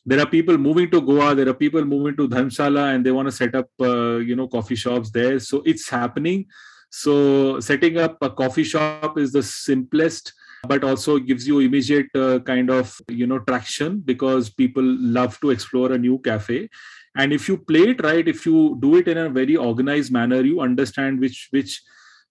There 0.05 0.21
are 0.21 0.27
people 0.27 0.57
moving 0.57 0.89
to 0.93 1.01
goa 1.01 1.35
there 1.35 1.49
are 1.49 1.55
people 1.55 1.85
moving 1.85 2.17
to 2.19 2.29
dharamshala 2.29 2.95
and 2.95 3.05
they 3.05 3.11
want 3.11 3.27
to 3.27 3.33
set 3.33 3.57
up 3.57 3.69
uh, 3.81 4.19
you 4.19 4.37
know 4.37 4.47
coffee 4.47 4.77
shops 4.77 5.11
there. 5.11 5.41
So 5.41 5.63
it's 5.67 5.89
happening. 5.89 6.47
So 6.91 7.59
setting 7.59 7.99
up 7.99 8.17
a 8.23 8.31
coffee 8.31 8.63
shop 8.63 9.19
is 9.19 9.33
the 9.33 9.43
simplest 9.43 10.33
but 10.69 10.85
also 10.85 11.19
gives 11.19 11.47
you 11.47 11.61
immediate 11.61 12.15
uh, 12.15 12.39
kind 12.41 12.71
of 12.71 13.01
you 13.09 13.27
know 13.27 13.39
traction 13.41 14.01
because 14.01 14.51
people 14.51 14.85
love 14.85 15.39
to 15.41 15.51
explore 15.51 15.93
a 15.93 15.99
new 15.99 16.19
cafe. 16.19 16.69
And 17.17 17.33
if 17.33 17.49
you 17.49 17.57
play 17.57 17.85
it 17.91 18.03
right 18.05 18.29
if 18.29 18.45
you 18.45 18.77
do 18.81 18.97
it 18.97 19.09
in 19.09 19.19
a 19.19 19.29
very 19.31 19.57
organized 19.57 20.13
manner 20.13 20.41
you 20.43 20.61
understand 20.61 21.19
which 21.19 21.49
which 21.51 21.81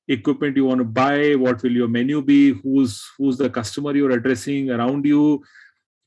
equipment 0.07 0.55
you 0.55 0.65
want 0.65 0.79
to 0.79 0.85
buy 0.85 1.33
what 1.33 1.63
will 1.63 1.71
your 1.71 1.87
menu 1.87 2.21
be 2.21 2.53
who's 2.53 3.03
who's 3.17 3.37
the 3.37 3.49
customer 3.49 3.95
you're 3.95 4.11
addressing 4.11 4.69
around 4.69 5.05
you. 5.05 5.43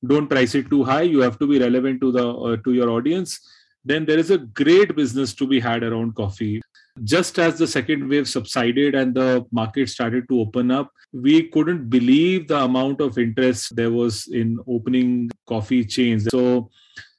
Don't 0.07 0.29
price 0.29 0.55
it 0.55 0.71
too 0.71 0.85
high. 0.85 1.03
You 1.03 1.21
have 1.21 1.39
to 1.41 1.47
be 1.49 1.59
relevant 1.59 2.01
to 2.03 2.13
the 2.13 2.27
uh, 2.29 2.57
to 2.59 2.73
your 2.73 2.91
audience. 2.91 3.41
Then 3.85 4.05
there 4.05 4.19
is 4.19 4.31
a 4.31 4.39
great 4.39 4.95
business 4.95 5.35
to 5.35 5.47
be 5.47 5.59
had 5.59 5.83
around 5.83 6.15
coffee 6.15 6.61
just 7.05 7.39
as 7.39 7.59
the 7.59 7.67
second 7.67 8.09
wave 8.09 8.29
subsided 8.29 8.95
and 8.95 9.15
the 9.15 9.45
market 9.53 9.89
started 9.89 10.29
to 10.29 10.41
open 10.41 10.71
up 10.71 10.91
we 11.13 11.49
couldn't 11.49 11.89
believe 11.89 12.49
the 12.49 12.59
amount 12.59 13.01
of 13.01 13.19
interest 13.19 13.75
there 13.75 13.91
was 13.91 14.27
in 14.29 14.59
opening 14.69 15.31
coffee 15.47 15.85
chains. 15.85 16.27
So 16.31 16.71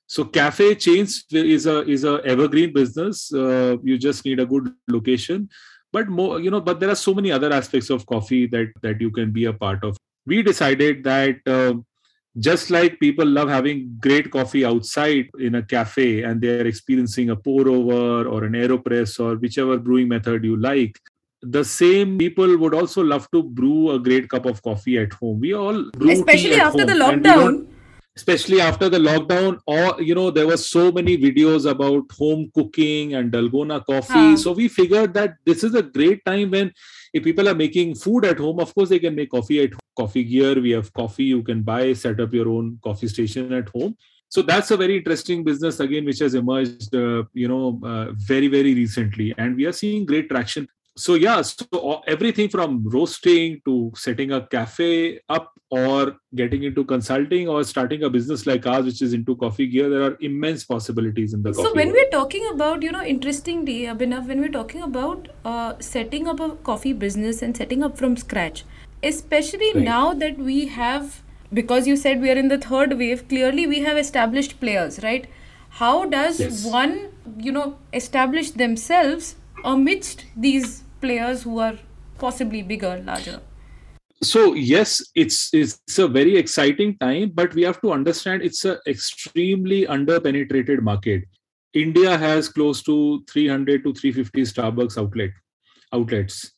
so 0.07 0.25
cafe 0.25 0.75
chains 0.75 1.25
is 1.31 1.65
a 1.65 1.81
is 1.87 2.03
a 2.03 2.21
evergreen 2.25 2.73
business. 2.73 3.33
Uh, 3.33 3.77
you 3.83 3.97
just 3.97 4.25
need 4.25 4.39
a 4.39 4.45
good 4.45 4.73
location. 4.87 5.49
But 5.91 6.07
more 6.07 6.39
you 6.39 6.51
know 6.51 6.61
but 6.61 6.79
there 6.79 6.89
are 6.89 6.95
so 6.95 7.13
many 7.13 7.31
other 7.31 7.51
aspects 7.51 7.89
of 7.89 8.05
coffee 8.05 8.45
that 8.47 8.71
that 8.81 9.01
you 9.01 9.11
can 9.11 9.31
be 9.31 9.45
a 9.45 9.53
part 9.53 9.83
of. 9.83 9.97
We 10.25 10.43
decided 10.43 11.03
that 11.05 11.37
uh, 11.47 11.73
just 12.37 12.69
like 12.69 12.99
people 12.99 13.25
love 13.25 13.49
having 13.49 13.97
great 13.99 14.29
coffee 14.31 14.63
outside 14.63 15.27
in 15.39 15.55
a 15.55 15.63
cafe 15.63 16.23
and 16.23 16.41
they're 16.41 16.67
experiencing 16.67 17.31
a 17.31 17.35
pour 17.35 17.67
over 17.67 18.27
or 18.27 18.43
an 18.43 18.53
aeropress 18.53 19.19
or 19.19 19.35
whichever 19.37 19.77
brewing 19.77 20.07
method 20.07 20.43
you 20.43 20.55
like 20.55 20.99
the 21.41 21.63
same 21.63 22.17
people 22.17 22.57
would 22.57 22.73
also 22.73 23.01
love 23.01 23.29
to 23.31 23.43
brew 23.43 23.91
a 23.91 23.99
great 23.99 24.29
cup 24.29 24.45
of 24.45 24.61
coffee 24.61 24.97
at 24.97 25.13
home. 25.13 25.39
We 25.39 25.53
all 25.53 25.89
brew 25.91 26.11
especially 26.11 26.55
after 26.55 26.79
home, 26.79 26.87
the 26.87 26.93
lockdown 26.93 27.67
especially 28.19 28.59
after 28.59 28.87
the 28.93 29.01
lockdown 29.07 29.57
or 29.65 29.83
you 30.01 30.15
know 30.19 30.29
there 30.37 30.47
were 30.51 30.61
so 30.61 30.91
many 30.91 31.17
videos 31.25 31.67
about 31.73 32.15
home 32.21 32.45
cooking 32.53 33.13
and 33.15 33.31
dalgona 33.35 33.79
coffee. 33.91 34.31
Huh. 34.31 34.37
so 34.43 34.51
we 34.61 34.67
figured 34.79 35.13
that 35.19 35.35
this 35.45 35.63
is 35.67 35.75
a 35.81 35.83
great 35.97 36.23
time 36.25 36.51
when 36.55 36.73
if 37.13 37.23
people 37.23 37.51
are 37.51 37.59
making 37.65 37.95
food 38.05 38.25
at 38.31 38.39
home 38.45 38.59
of 38.65 38.73
course 38.75 38.89
they 38.89 38.99
can 39.05 39.15
make 39.19 39.31
coffee 39.37 39.61
at 39.63 39.71
home 39.71 39.87
coffee 40.01 40.23
gear. 40.23 40.53
We 40.67 40.71
have 40.71 40.93
coffee 41.01 41.29
you 41.35 41.43
can 41.43 41.61
buy 41.61 41.93
set 41.93 42.19
up 42.19 42.33
your 42.33 42.49
own 42.49 42.79
coffee 42.83 43.07
station 43.07 43.53
at 43.61 43.69
home. 43.69 43.95
So 44.35 44.43
that's 44.49 44.71
a 44.71 44.77
very 44.77 44.97
interesting 44.97 45.43
business 45.43 45.79
again 45.85 46.05
which 46.05 46.19
has 46.19 46.35
emerged 46.41 46.93
uh, 46.95 47.23
you 47.33 47.47
know 47.53 47.79
uh, 47.91 48.05
very 48.31 48.51
very 48.57 48.73
recently. 48.83 49.33
And 49.37 49.55
we 49.55 49.65
are 49.71 49.77
seeing 49.83 50.05
great 50.11 50.29
traction 50.29 50.67
so 50.99 51.15
yeah 51.15 51.41
so 51.41 52.01
everything 52.13 52.49
from 52.49 52.83
roasting 52.95 53.61
to 53.65 53.91
setting 53.95 54.31
a 54.33 54.41
cafe 54.47 55.19
up 55.29 55.53
or 55.69 56.17
getting 56.35 56.63
into 56.63 56.83
consulting 56.83 57.47
or 57.47 57.63
starting 57.63 58.03
a 58.03 58.09
business 58.09 58.45
like 58.45 58.65
ours 58.67 58.85
which 58.85 59.01
is 59.01 59.13
into 59.13 59.35
coffee 59.43 59.67
gear 59.67 59.89
there 59.89 60.01
are 60.07 60.17
immense 60.19 60.65
possibilities 60.65 61.33
in 61.33 61.43
the 61.43 61.53
so 61.53 61.73
when 61.73 61.87
world. 61.87 61.97
we're 61.99 62.09
talking 62.09 62.49
about 62.51 62.81
you 62.81 62.91
know 62.91 63.03
interestingly 63.03 63.77
abhinav 63.93 64.27
when 64.27 64.41
we're 64.41 64.55
talking 64.57 64.81
about 64.81 65.29
uh, 65.45 65.73
setting 65.79 66.27
up 66.27 66.39
a 66.39 66.49
coffee 66.71 66.93
business 67.05 67.41
and 67.41 67.55
setting 67.55 67.83
up 67.83 67.97
from 67.97 68.17
scratch 68.17 68.65
especially 69.03 69.71
right. 69.73 69.83
now 69.83 70.13
that 70.13 70.37
we 70.37 70.67
have 70.67 71.21
because 71.53 71.87
you 71.87 71.95
said 71.95 72.21
we 72.21 72.29
are 72.29 72.39
in 72.43 72.49
the 72.49 72.57
third 72.57 72.97
wave 72.97 73.27
clearly 73.29 73.67
we 73.67 73.79
have 73.87 73.97
established 73.97 74.59
players 74.59 75.01
right 75.03 75.29
how 75.83 76.05
does 76.17 76.39
yes. 76.39 76.65
one 76.65 77.09
you 77.37 77.51
know 77.51 77.77
establish 77.93 78.51
themselves 78.51 79.35
amidst 79.63 80.25
these 80.35 80.83
players 81.01 81.43
who 81.43 81.59
are 81.59 81.77
possibly 82.17 82.61
bigger 82.61 83.01
larger. 83.05 83.39
So 84.21 84.53
yes 84.53 85.01
it's 85.15 85.53
it's 85.53 85.97
a 85.97 86.07
very 86.07 86.35
exciting 86.35 86.97
time 86.97 87.31
but 87.33 87.53
we 87.53 87.63
have 87.63 87.79
to 87.81 87.93
understand 87.93 88.41
it's 88.41 88.65
an 88.65 88.77
extremely 88.87 89.85
underpenetrated 89.85 90.81
market. 90.81 91.23
India 91.73 92.17
has 92.17 92.49
close 92.49 92.81
to 92.83 93.23
300 93.29 93.83
to 93.83 93.93
350 93.93 94.41
starbucks 94.41 94.97
outlet 94.97 95.29
outlets. 95.93 96.51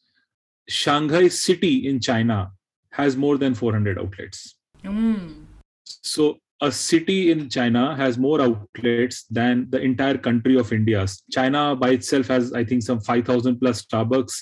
Shanghai 0.67 1.27
city 1.27 1.88
in 1.88 2.00
china 2.00 2.51
has 2.91 3.15
more 3.15 3.38
than 3.38 3.53
400 3.53 4.00
outlets. 4.00 4.55
Mm. 4.83 5.45
so 5.86 6.39
a 6.62 6.72
city 6.72 7.32
in 7.32 7.50
china 7.50 7.96
has 7.96 8.18
more 8.18 8.41
outlets 8.41 9.24
than 9.24 9.68
the 9.70 9.82
entire 9.82 10.18
country 10.18 10.58
of 10.58 10.72
india 10.72 11.06
china 11.32 11.75
by 11.75 11.89
itself 11.89 12.27
has 12.27 12.53
i 12.53 12.63
think 12.63 12.84
some 12.84 13.00
5000 13.00 13.60
plus 13.60 13.86
starbucks 13.86 14.41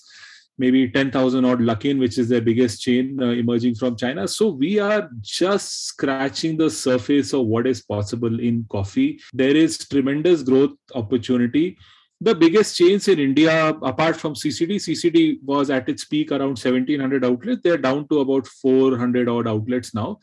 maybe 0.59 0.89
10,000 0.89 1.45
odd 1.45 1.59
Luckin, 1.59 1.97
which 1.97 2.17
is 2.17 2.27
their 2.27 2.41
biggest 2.41 2.81
chain 2.81 3.17
uh, 3.21 3.27
emerging 3.27 3.75
from 3.75 3.95
China. 3.95 4.27
So 4.27 4.49
we 4.49 4.77
are 4.77 5.09
just 5.21 5.85
scratching 5.85 6.57
the 6.57 6.69
surface 6.69 7.33
of 7.33 7.45
what 7.45 7.65
is 7.65 7.81
possible 7.81 8.39
in 8.39 8.65
coffee. 8.69 9.21
There 9.33 9.55
is 9.55 9.77
tremendous 9.77 10.43
growth 10.43 10.71
opportunity. 10.93 11.77
The 12.19 12.35
biggest 12.35 12.75
chains 12.77 13.07
in 13.07 13.19
India, 13.19 13.69
apart 13.69 14.17
from 14.17 14.35
CCD, 14.35 14.75
CCD 14.75 15.37
was 15.41 15.69
at 15.69 15.87
its 15.87 16.03
peak 16.03 16.31
around 16.31 16.59
1700 16.59 17.23
outlets. 17.23 17.61
They're 17.63 17.77
down 17.77 18.09
to 18.09 18.19
about 18.19 18.45
400 18.45 19.29
odd 19.29 19.47
outlets 19.47 19.93
now. 19.93 20.19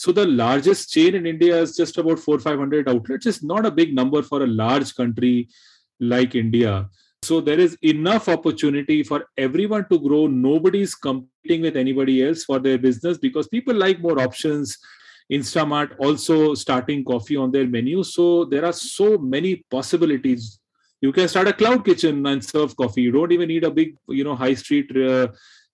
So 0.00 0.12
the 0.12 0.26
largest 0.26 0.90
chain 0.90 1.14
in 1.14 1.26
India 1.26 1.60
is 1.60 1.76
just 1.76 1.98
about 1.98 2.18
four, 2.18 2.38
500 2.38 2.88
outlets. 2.88 3.26
It's 3.26 3.42
not 3.42 3.66
a 3.66 3.70
big 3.70 3.94
number 3.94 4.22
for 4.22 4.42
a 4.42 4.46
large 4.46 4.94
country 4.94 5.50
like 6.00 6.34
India. 6.34 6.88
So 7.22 7.42
there 7.42 7.60
is 7.60 7.76
enough 7.82 8.26
opportunity 8.26 9.02
for 9.02 9.26
everyone 9.36 9.86
to 9.90 9.98
grow. 9.98 10.26
Nobody's 10.26 10.94
competing 10.94 11.60
with 11.60 11.76
anybody 11.76 12.26
else 12.26 12.44
for 12.44 12.58
their 12.58 12.78
business 12.78 13.18
because 13.18 13.48
people 13.48 13.74
like 13.74 14.00
more 14.00 14.18
options. 14.18 14.78
Instamart 15.30 15.94
also 15.98 16.54
starting 16.54 17.04
coffee 17.04 17.36
on 17.36 17.52
their 17.52 17.66
menu. 17.66 18.02
So 18.02 18.46
there 18.46 18.64
are 18.64 18.72
so 18.72 19.18
many 19.18 19.66
possibilities. 19.70 20.60
You 21.02 21.12
can 21.12 21.28
start 21.28 21.48
a 21.48 21.52
cloud 21.52 21.84
kitchen 21.84 22.24
and 22.24 22.42
serve 22.42 22.74
coffee. 22.74 23.02
You 23.02 23.12
don't 23.12 23.32
even 23.32 23.48
need 23.48 23.64
a 23.64 23.70
big, 23.70 23.96
you 24.08 24.24
know, 24.24 24.34
high 24.34 24.54
street 24.54 24.96
uh, 24.96 25.28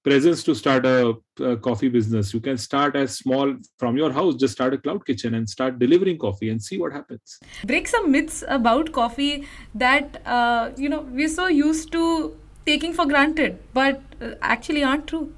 presence 0.07 0.43
to 0.45 0.55
start 0.55 0.87
a, 0.87 1.15
a, 1.41 1.57
coffee 1.57 1.89
business. 1.89 2.33
You 2.33 2.41
can 2.41 2.57
start 2.57 2.97
as 2.97 3.19
small 3.19 3.55
from 3.79 3.97
your 3.97 4.13
house, 4.13 4.37
just 4.37 4.55
start 4.55 4.75
a 4.75 4.79
cloud 4.79 5.05
kitchen 5.05 5.35
and 5.35 5.49
start 5.49 5.79
delivering 5.79 6.19
coffee 6.19 6.51
and 6.51 6.63
see 6.63 6.79
what 6.79 6.93
happens. 6.93 7.39
Break 7.65 7.89
some 7.89 8.13
myths 8.13 8.45
about 8.47 8.93
coffee 8.93 9.47
that, 9.75 10.21
uh, 10.25 10.71
you 10.77 10.89
know, 10.89 11.01
we're 11.01 11.35
so 11.41 11.49
used 11.49 11.91
to 11.93 12.37
taking 12.67 12.93
for 12.93 13.07
granted, 13.07 13.59
but 13.75 14.01
uh, 14.21 14.31
actually 14.43 14.85
aren't 14.85 15.09
true. 15.09 15.33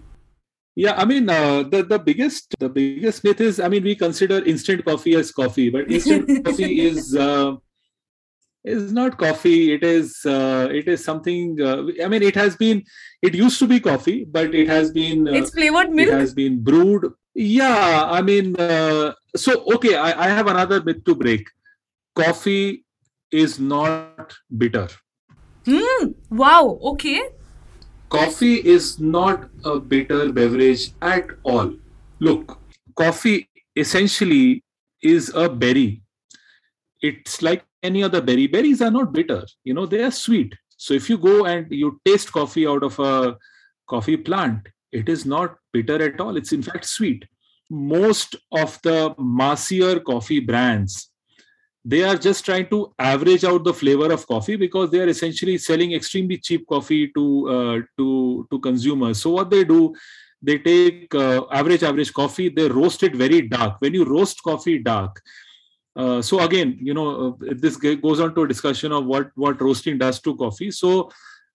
Yeah, 0.77 0.95
I 0.97 1.05
mean 1.07 1.29
uh, 1.29 1.65
the 1.65 1.83
the 1.83 1.99
biggest 1.99 2.55
the 2.61 2.69
biggest 2.69 3.25
myth 3.25 3.41
is 3.41 3.59
I 3.59 3.69
mean 3.69 3.83
we 3.83 3.97
consider 3.97 4.37
instant 4.45 4.85
coffee 4.85 5.17
as 5.17 5.33
coffee, 5.33 5.71
but 5.71 5.91
instant 5.91 6.45
coffee 6.45 6.83
is 6.83 7.17
uh, 7.17 7.57
is 8.69 8.93
not 8.93 9.17
coffee. 9.19 9.73
It 9.73 9.83
is 9.83 10.25
uh, 10.25 10.69
it 10.71 10.89
is 10.89 11.05
something 11.05 11.61
uh, 11.61 11.85
i 12.05 12.09
mean 12.09 12.23
it 12.23 12.35
has 12.35 12.57
been 12.57 12.83
it 13.23 13.35
used 13.35 13.59
to 13.61 13.67
be 13.67 13.81
coffee 13.81 14.25
but 14.25 14.55
it 14.55 14.69
has 14.69 14.91
been 14.91 15.29
uh, 15.29 15.33
it's 15.33 15.51
flavored 15.51 15.91
milk? 15.91 16.09
it 16.09 16.15
has 16.15 16.35
been 16.35 16.63
brewed. 16.63 17.13
Yeah 17.35 18.07
i 18.11 18.21
mean 18.21 18.57
uh, 18.61 19.13
so 19.37 19.65
okay 19.75 19.95
I, 19.95 20.27
I 20.27 20.29
have 20.29 20.47
another 20.47 20.83
myth 20.83 21.05
to 21.05 21.15
break. 21.15 21.49
Coffee 22.15 22.85
is 23.31 23.59
not 23.61 24.35
bitter. 24.57 24.89
Hmm. 25.65 26.13
wow 26.31 26.79
okay. 26.93 27.21
Coffee 28.09 28.57
is 28.75 28.99
not 28.99 29.51
a 29.65 29.79
bitter 29.79 30.33
beverage 30.33 30.93
at 31.03 31.27
all. 31.43 31.75
Look 32.21 32.59
coffee 32.97 33.49
essentially 33.77 34.65
is 35.03 35.33
a 35.35 35.49
berry. 35.49 36.03
It's 37.01 37.43
like 37.43 37.68
any 37.83 38.03
other 38.03 38.21
berry. 38.21 38.47
Berries 38.47 38.83
are 38.83 38.91
not 38.91 39.13
bitter, 39.13 39.45
you 39.65 39.75
know, 39.75 39.87
they 39.87 40.03
are 40.03 40.11
sweet. 40.11 40.55
So 40.77 40.95
if 40.95 41.11
you 41.11 41.19
go 41.19 41.45
and 41.47 41.67
you 41.71 42.01
taste 42.05 42.33
coffee 42.33 42.67
out 42.67 42.85
of 42.85 42.99
a 42.99 43.37
coffee 43.89 44.17
plant, 44.17 44.69
it 44.93 45.09
is 45.09 45.27
not 45.27 45.57
bitter 45.73 46.03
at 46.03 46.21
all. 46.21 46.37
It's 46.37 46.53
in 46.53 46.63
fact 46.63 46.85
sweet. 46.85 47.25
Most 47.71 48.37
of 48.53 48.79
the 48.83 49.15
massier 49.19 50.03
coffee 50.05 50.41
brands, 50.41 51.11
they 51.85 52.03
are 52.03 52.17
just 52.17 52.45
trying 52.45 52.69
to 52.69 52.95
average 52.99 53.45
out 53.45 53.65
the 53.65 53.75
flavor 53.75 54.13
of 54.13 54.27
coffee 54.27 54.57
because 54.57 54.91
they 54.91 55.01
are 55.01 55.09
essentially 55.09 55.59
selling 55.59 55.93
extremely 55.93 56.39
cheap 56.39 56.67
coffee 56.67 57.09
to 57.09 57.49
uh, 57.49 57.81
to 57.99 58.47
to 58.51 58.59
consumers. 58.61 59.21
So 59.21 59.31
what 59.31 59.51
they 59.51 59.65
do, 59.65 59.95
they 60.41 60.59
take 60.59 61.15
uh, 61.15 61.45
average 61.51 61.83
average 61.83 62.13
coffee, 62.13 62.49
they 62.49 62.69
roast 62.69 63.03
it 63.03 63.15
very 63.15 63.43
dark. 63.43 63.81
When 63.81 63.95
you 63.95 64.05
roast 64.05 64.43
coffee 64.43 64.79
dark, 64.79 65.21
uh, 65.99 66.23
so 66.23 66.41
again, 66.41 66.79
you 66.81 66.95
know, 66.95 67.37
uh, 67.43 67.55
this 67.59 67.77
goes 67.77 68.21
on 68.21 68.35
to 68.35 68.43
a 68.45 68.49
discussion 68.49 68.93
of 68.93 69.05
what 69.05 69.31
what 69.35 69.61
roasting 69.61 69.99
does 69.99 70.21
to 70.21 70.37
coffee. 70.37 70.71
So 70.71 71.11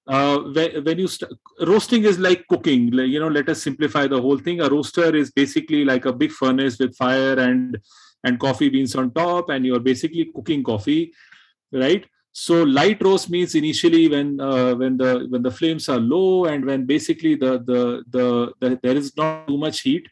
uh, 0.08 0.38
when, 0.40 1.00
you 1.00 1.08
st- 1.08 1.32
roasting 1.62 2.04
is 2.04 2.20
like 2.20 2.46
cooking 2.48 2.92
you 2.94 3.20
know 3.20 3.30
let 3.30 3.48
us 3.48 3.64
simplify 3.64 4.06
the 4.06 4.20
whole 4.20 4.38
thing 4.38 4.60
a 4.60 4.70
roaster 4.70 5.16
is 5.16 5.32
basically 5.32 5.86
like 5.86 6.06
a 6.06 6.12
big 6.12 6.32
furnace 6.32 6.78
with 6.78 6.96
fire 6.98 7.40
and 7.40 7.78
and 8.26 8.40
coffee 8.40 8.70
beans 8.70 8.96
on 8.96 9.12
top 9.12 9.50
and 9.50 9.66
you're 9.66 9.80
basically 9.80 10.30
cooking 10.36 10.62
coffee 10.62 11.14
right 11.72 12.06
so 12.34 12.64
light 12.64 13.02
roast 13.02 13.30
means 13.30 13.56
initially 13.56 14.10
when 14.10 14.42
uh, 14.42 14.74
when 14.76 14.98
the 14.98 15.28
when 15.30 15.42
the 15.42 15.52
flames 15.52 15.88
are 15.88 16.00
low 16.00 16.46
and 16.46 16.66
when 16.66 16.86
basically 16.86 17.36
the, 17.36 17.60
the 17.60 18.04
the 18.10 18.54
the 18.60 18.80
there 18.84 18.98
is 18.98 19.16
not 19.16 19.48
too 19.48 19.58
much 19.58 19.82
heat 19.82 20.08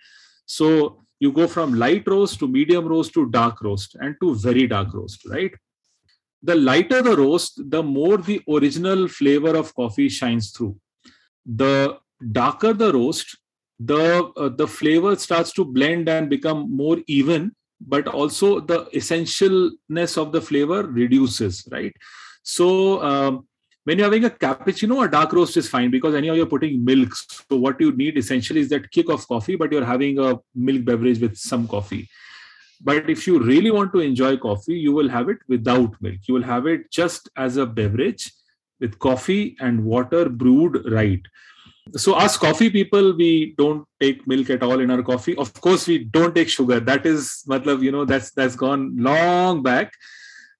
so 0.46 1.01
you 1.22 1.32
go 1.32 1.48
from 1.48 1.74
light 1.86 2.08
roast 2.14 2.40
to 2.40 2.48
medium 2.60 2.88
roast 2.94 3.14
to 3.14 3.30
dark 3.40 3.62
roast 3.62 3.96
and 4.02 4.16
to 4.22 4.36
very 4.48 4.66
dark 4.68 4.94
roast 4.94 5.28
right 5.36 5.62
the 6.44 6.56
lighter 6.56 7.02
the 7.02 7.16
roast, 7.16 7.70
the 7.70 7.84
more 7.84 8.18
the 8.18 8.42
original 8.50 9.08
flavor 9.08 9.56
of 9.56 9.74
coffee 9.76 10.10
shines 10.10 10.52
through. 10.52 10.76
The 11.46 12.00
darker 12.32 12.74
the 12.74 12.94
roast, 12.94 13.38
the 13.80 14.32
uh, 14.38 14.50
the 14.50 14.68
flavor 14.68 15.16
starts 15.16 15.52
to 15.54 15.66
blend 15.66 16.10
and 16.10 16.30
become 16.30 16.76
more 16.76 16.98
even, 17.08 17.56
but 17.80 18.08
also 18.08 18.60
the 18.60 18.86
essentialness 18.94 20.18
of 20.18 20.32
the 20.32 20.42
flavor 20.42 20.84
reduces, 20.84 21.68
right? 21.72 21.94
So 22.44 23.02
um, 23.04 23.48
when 23.84 23.98
you're 23.98 24.06
having 24.06 24.26
a 24.26 24.30
cappuccino, 24.30 25.06
a 25.06 25.10
dark 25.10 25.34
roast 25.34 25.58
is 25.58 25.68
fine 25.68 25.90
because 25.90 26.16
anyhow 26.16 26.34
you're 26.34 26.46
putting 26.46 26.84
milk. 26.84 27.16
So 27.16 27.58
what 27.58 27.82
you 27.82 27.92
need 27.92 28.18
essentially 28.18 28.62
is 28.62 28.70
that 28.70 28.92
kick 28.92 29.10
of 29.10 29.28
coffee, 29.28 29.56
but 29.56 29.72
you're 29.72 29.86
having 29.86 30.20
a 30.20 30.40
milk 30.54 30.86
beverage 30.86 31.20
with 31.20 31.38
some 31.38 31.68
coffee 31.68 32.08
but 32.84 33.10
if 33.10 33.28
you 33.28 33.40
really 33.40 33.72
want 33.72 33.94
to 33.94 34.00
enjoy 34.00 34.38
coffee, 34.38 34.78
you 34.78 34.92
will 34.92 35.10
have 35.10 35.30
it 35.30 35.38
without 35.48 35.94
milk. 36.02 36.18
You 36.28 36.34
will 36.34 36.44
have 36.44 36.66
it 36.66 36.90
just 36.92 37.30
as 37.36 37.58
a 37.58 37.66
beverage 37.66 38.32
with 38.80 38.98
coffee 38.98 39.56
and 39.60 39.84
water 39.84 40.28
brewed 40.30 40.92
right. 40.92 41.22
So, 41.96 42.14
us 42.14 42.38
coffee 42.38 42.70
people, 42.70 43.16
we 43.16 43.54
don't 43.58 43.86
take 44.00 44.26
milk 44.28 44.50
at 44.50 44.64
all 44.64 44.80
in 44.80 44.90
our 44.90 45.04
coffee. 45.04 45.36
Of 45.36 45.54
course, 45.62 45.88
we 45.88 46.00
don't 46.06 46.34
take 46.34 46.50
sugar. 46.50 46.80
That 46.80 47.06
is, 47.06 47.44
matlab, 47.48 47.84
you 47.84 47.92
know, 47.92 48.06
that's 48.06 48.32
that's 48.32 48.56
gone 48.56 48.96
long 48.98 49.62
back. 49.62 49.94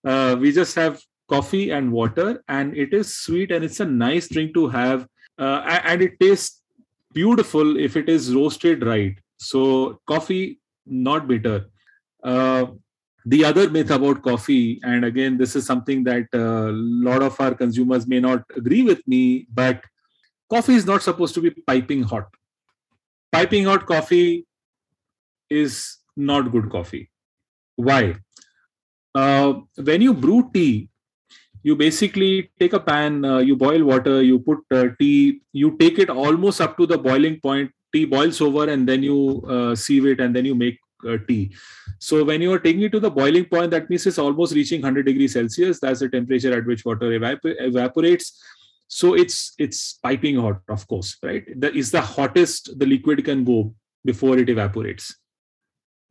Uh, 0.04 0.36
we 0.40 0.52
just 0.52 0.76
have 0.76 1.02
coffee 1.32 1.72
and 1.72 1.92
water, 1.92 2.44
and 2.48 2.76
it 2.76 2.94
is 2.94 3.14
sweet 3.18 3.52
and 3.52 3.64
it's 3.64 3.80
a 3.80 3.86
nice 3.86 4.28
drink 4.28 4.54
to 4.54 4.68
have. 4.68 5.08
Uh, 5.40 5.62
and 5.92 6.02
it 6.02 6.20
tastes 6.20 6.62
beautiful 7.14 7.78
if 7.78 7.98
it 7.98 8.10
is 8.10 8.34
roasted 8.36 8.86
right. 8.86 9.16
So, 9.38 10.00
coffee 10.08 10.60
not 10.86 11.28
bitter 11.28 11.66
uh, 12.24 12.66
the 13.26 13.46
other 13.46 13.70
myth 13.70 13.92
about 13.92 14.24
coffee, 14.24 14.80
and 14.84 15.06
again, 15.06 15.38
this 15.38 15.56
is 15.56 15.66
something 15.66 16.04
that 16.06 16.26
a 16.34 16.44
uh, 16.44 16.72
lot 16.72 17.22
of 17.22 17.40
our 17.40 17.54
consumers 17.54 18.08
may 18.08 18.20
not 18.20 18.44
agree 18.56 18.82
with 18.82 19.08
me, 19.08 19.48
but 19.54 19.84
coffee 20.50 20.74
is 20.74 20.86
not 20.86 21.04
supposed 21.04 21.36
to 21.36 21.42
be 21.42 21.52
piping 21.52 22.02
hot. 22.02 22.28
Piping 23.32 23.66
hot 23.66 23.86
coffee 23.86 24.48
is 25.50 25.98
not 26.18 26.52
good 26.52 26.70
coffee. 26.72 27.12
Why? 27.76 28.16
Uh, 29.14 29.54
when 29.76 30.02
you 30.02 30.14
brew 30.14 30.50
tea, 30.54 30.90
you 31.64 31.76
basically 31.76 32.50
take 32.60 32.74
a 32.74 32.80
pan, 32.80 33.24
uh, 33.24 33.38
you 33.40 33.56
boil 33.56 33.84
water, 33.84 34.22
you 34.22 34.40
put 34.40 34.60
uh, 34.72 34.88
tea, 35.00 35.42
you 35.54 35.78
take 35.78 36.00
it 36.00 36.10
almost 36.10 36.62
up 36.62 36.78
to 36.78 36.86
the 36.86 36.98
boiling 36.98 37.40
point. 37.40 37.72
Tea 37.94 38.06
boils 38.06 38.42
over, 38.42 38.70
and 38.70 38.88
then 38.88 39.04
you 39.04 39.44
uh, 39.48 39.76
sieve 39.76 40.06
it, 40.06 40.20
and 40.20 40.36
then 40.36 40.46
you 40.46 40.56
make 40.56 40.80
uh, 41.08 41.18
tea. 41.28 41.54
So 42.00 42.24
when 42.24 42.42
you 42.42 42.52
are 42.54 42.60
taking 42.60 42.82
it 42.84 42.92
to 42.94 43.00
the 43.00 43.12
boiling 43.12 43.46
point, 43.46 43.72
that 43.72 43.90
means 43.90 44.06
it's 44.08 44.18
almost 44.18 44.54
reaching 44.54 44.82
100 44.82 45.06
degrees 45.06 45.34
Celsius. 45.34 45.80
That's 45.80 46.00
the 46.00 46.10
temperature 46.10 46.58
at 46.58 46.66
which 46.66 46.86
water 46.86 47.08
evap- 47.08 47.40
evaporates. 47.44 48.42
So 48.88 49.14
it's 49.14 49.54
it's 49.58 49.94
piping 49.94 50.38
hot, 50.38 50.62
of 50.68 50.88
course, 50.88 51.18
right? 51.24 51.46
That 51.60 51.76
is 51.76 51.92
the 51.92 52.02
hottest 52.02 52.78
the 52.78 52.86
liquid 52.86 53.24
can 53.24 53.44
go 53.46 53.74
before 54.04 54.38
it 54.38 54.50
evaporates. 54.50 55.16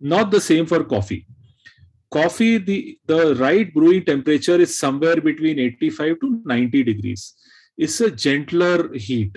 Not 0.01 0.31
the 0.31 0.41
same 0.41 0.65
for 0.67 0.83
coffee. 0.85 1.27
Coffee, 2.11 2.59
the, 2.59 2.99
the 3.07 3.37
right 3.37 3.73
brewing 3.73 4.05
temperature 4.05 4.57
is 4.57 4.77
somewhere 4.77 5.21
between 5.21 5.59
85 5.59 6.21
to 6.21 6.43
90 6.45 6.83
degrees. 6.83 7.35
It's 7.79 8.01
a 8.01 8.11
gentler 8.11 8.93
heat. 8.95 9.37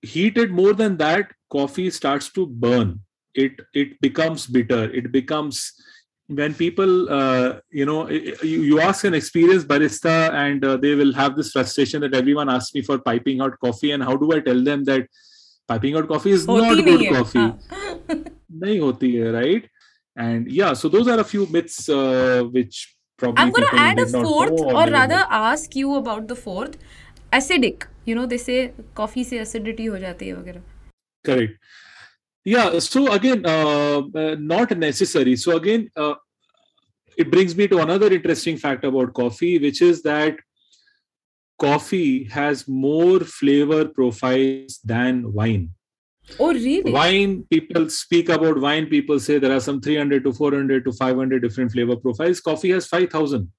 Heated 0.00 0.50
more 0.50 0.72
than 0.72 0.96
that, 0.98 1.30
coffee 1.50 1.90
starts 1.90 2.30
to 2.32 2.46
burn. 2.46 3.00
It 3.34 3.60
it 3.72 4.00
becomes 4.00 4.46
bitter. 4.46 4.84
It 4.90 5.10
becomes 5.10 5.72
when 6.26 6.54
people 6.54 7.10
uh, 7.10 7.60
you 7.70 7.84
know 7.84 8.08
you, 8.08 8.62
you, 8.62 8.80
ask 8.80 9.04
an 9.04 9.14
experienced 9.14 9.68
barista 9.68 10.32
and 10.32 10.64
uh, 10.64 10.76
they 10.76 10.94
will 10.94 11.12
have 11.12 11.36
this 11.36 11.50
frustration 11.52 12.00
that 12.00 12.14
everyone 12.14 12.48
asks 12.48 12.74
me 12.74 12.82
for 12.82 12.98
piping 12.98 13.40
out 13.40 13.58
coffee 13.60 13.90
and 13.90 14.02
how 14.02 14.16
do 14.16 14.32
i 14.32 14.40
tell 14.40 14.62
them 14.64 14.84
that 14.84 15.06
piping 15.68 15.96
out 15.96 16.08
coffee 16.08 16.30
is 16.30 16.46
not 16.46 16.82
good 16.84 17.12
coffee? 17.12 17.52
nahi 18.62 18.80
hoti 18.80 19.20
hai, 19.20 19.30
right 19.30 19.68
and 20.16 20.50
yeah 20.50 20.72
so 20.72 20.88
those 20.88 21.08
are 21.08 21.18
a 21.20 21.24
few 21.24 21.46
myths 21.46 21.88
uh, 21.88 22.42
which 22.50 22.96
probably 23.16 23.42
i'm 23.42 23.50
going 23.50 23.66
to 23.70 23.80
add 23.80 23.98
a 23.98 24.06
fourth 24.06 24.60
or, 24.60 24.74
or 24.74 24.90
rather 24.90 25.16
know. 25.16 25.26
ask 25.30 25.74
you 25.74 25.94
about 25.96 26.28
the 26.28 26.36
fourth 26.36 26.76
acidic. 27.34 27.86
You 28.04 28.14
know 28.14 28.26
they 28.26 28.38
say 28.38 28.72
coffee 28.94 29.24
se 29.30 29.38
acidity 29.44 29.86
ho 29.86 30.00
jati 30.06 30.30
hai 30.34 30.60
correct. 31.28 31.58
Yeah 32.44 32.78
so 32.86 33.04
again 33.12 33.46
uh, 33.46 34.02
uh, 34.22 34.36
not 34.38 34.76
necessary. 34.78 35.36
So 35.36 35.56
again 35.56 35.90
uh, 35.96 36.14
it 37.16 37.30
brings 37.30 37.56
me 37.60 37.68
to 37.68 37.78
another 37.84 38.12
interesting 38.18 38.58
fact 38.64 38.84
about 38.90 39.14
coffee 39.20 39.54
which 39.58 39.80
is 39.90 40.02
that 40.02 40.42
coffee 41.58 42.24
has 42.24 42.66
more 42.68 43.20
flavor 43.20 43.84
profiles 44.00 44.78
than 44.92 45.32
wine 45.32 45.70
oh 46.38 46.52
really? 46.52 46.92
Wine 46.92 47.44
people 47.50 47.88
speak 47.90 48.28
about 48.28 48.60
wine 48.60 48.86
people 48.86 49.20
say 49.20 49.38
there 49.38 49.52
are 49.56 49.60
some 49.60 49.80
300 49.80 50.24
to 50.24 50.32
400 50.32 50.84
to 50.84 50.92
500 50.92 51.42
different 51.42 51.72
flavor 51.72 51.96
profiles. 51.96 52.40
Coffee 52.40 52.70
has 52.70 52.86
5000 52.86 53.50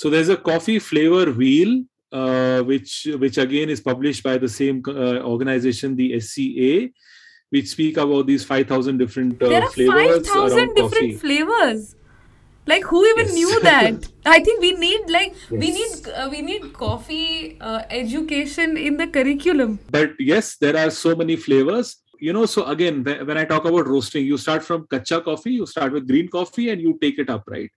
so 0.00 0.08
there's 0.08 0.30
a 0.30 0.36
coffee 0.36 0.78
flavor 0.78 1.30
wheel 1.30 1.84
uh, 2.12 2.62
which 2.62 3.06
which 3.22 3.36
again 3.36 3.68
is 3.68 3.80
published 3.80 4.22
by 4.22 4.36
the 4.38 4.48
same 4.48 4.82
uh, 4.88 5.18
organization 5.32 5.94
the 5.94 6.08
sca 6.26 6.90
we 7.52 7.64
speak 7.66 7.98
about 7.98 8.26
these 8.26 8.44
5000 8.44 8.96
different 8.96 9.42
uh, 9.42 9.48
there 9.48 9.62
are 9.62 9.70
flavors 9.70 10.28
5000 10.28 10.74
different 10.74 10.94
coffee. 10.94 11.12
flavors 11.24 11.94
like 12.66 12.84
who 12.84 13.04
even 13.06 13.26
yes. 13.26 13.34
knew 13.34 13.60
that? 13.60 14.08
I 14.26 14.40
think 14.40 14.60
we 14.60 14.72
need 14.72 15.10
like 15.10 15.34
yes. 15.50 15.50
we 15.50 15.70
need 15.70 16.08
uh, 16.08 16.28
we 16.30 16.42
need 16.42 16.72
coffee 16.72 17.58
uh, 17.60 17.82
education 17.90 18.76
in 18.76 18.96
the 18.96 19.06
curriculum. 19.06 19.78
But 19.90 20.12
yes 20.18 20.56
there 20.56 20.76
are 20.76 20.90
so 20.90 21.14
many 21.14 21.36
flavors. 21.36 21.96
You 22.18 22.34
know 22.34 22.44
so 22.44 22.66
again 22.66 23.02
when 23.02 23.38
i 23.38 23.44
talk 23.46 23.64
about 23.64 23.86
roasting 23.86 24.26
you 24.26 24.36
start 24.36 24.62
from 24.62 24.86
kacha 24.90 25.22
coffee 25.22 25.52
you 25.52 25.64
start 25.64 25.94
with 25.94 26.06
green 26.06 26.28
coffee 26.28 26.68
and 26.68 26.78
you 26.78 26.98
take 27.00 27.18
it 27.18 27.30
up 27.30 27.44
right? 27.46 27.70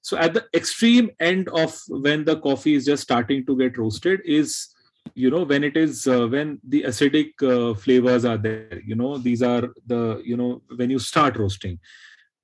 So 0.00 0.16
at 0.16 0.32
the 0.32 0.46
extreme 0.54 1.10
end 1.20 1.50
of 1.50 1.78
when 1.88 2.24
the 2.24 2.40
coffee 2.40 2.74
is 2.74 2.86
just 2.86 3.02
starting 3.02 3.44
to 3.44 3.56
get 3.58 3.76
roasted 3.76 4.22
is 4.24 4.74
you 5.14 5.30
know 5.30 5.42
when 5.42 5.64
it 5.64 5.76
is 5.76 6.06
uh, 6.06 6.26
when 6.26 6.58
the 6.66 6.82
acidic 6.84 7.42
uh, 7.42 7.74
flavors 7.74 8.24
are 8.24 8.38
there. 8.38 8.80
You 8.86 8.94
know 8.94 9.18
these 9.18 9.42
are 9.42 9.68
the 9.86 10.22
you 10.24 10.36
know 10.36 10.62
when 10.76 10.88
you 10.88 10.98
start 10.98 11.36
roasting 11.36 11.78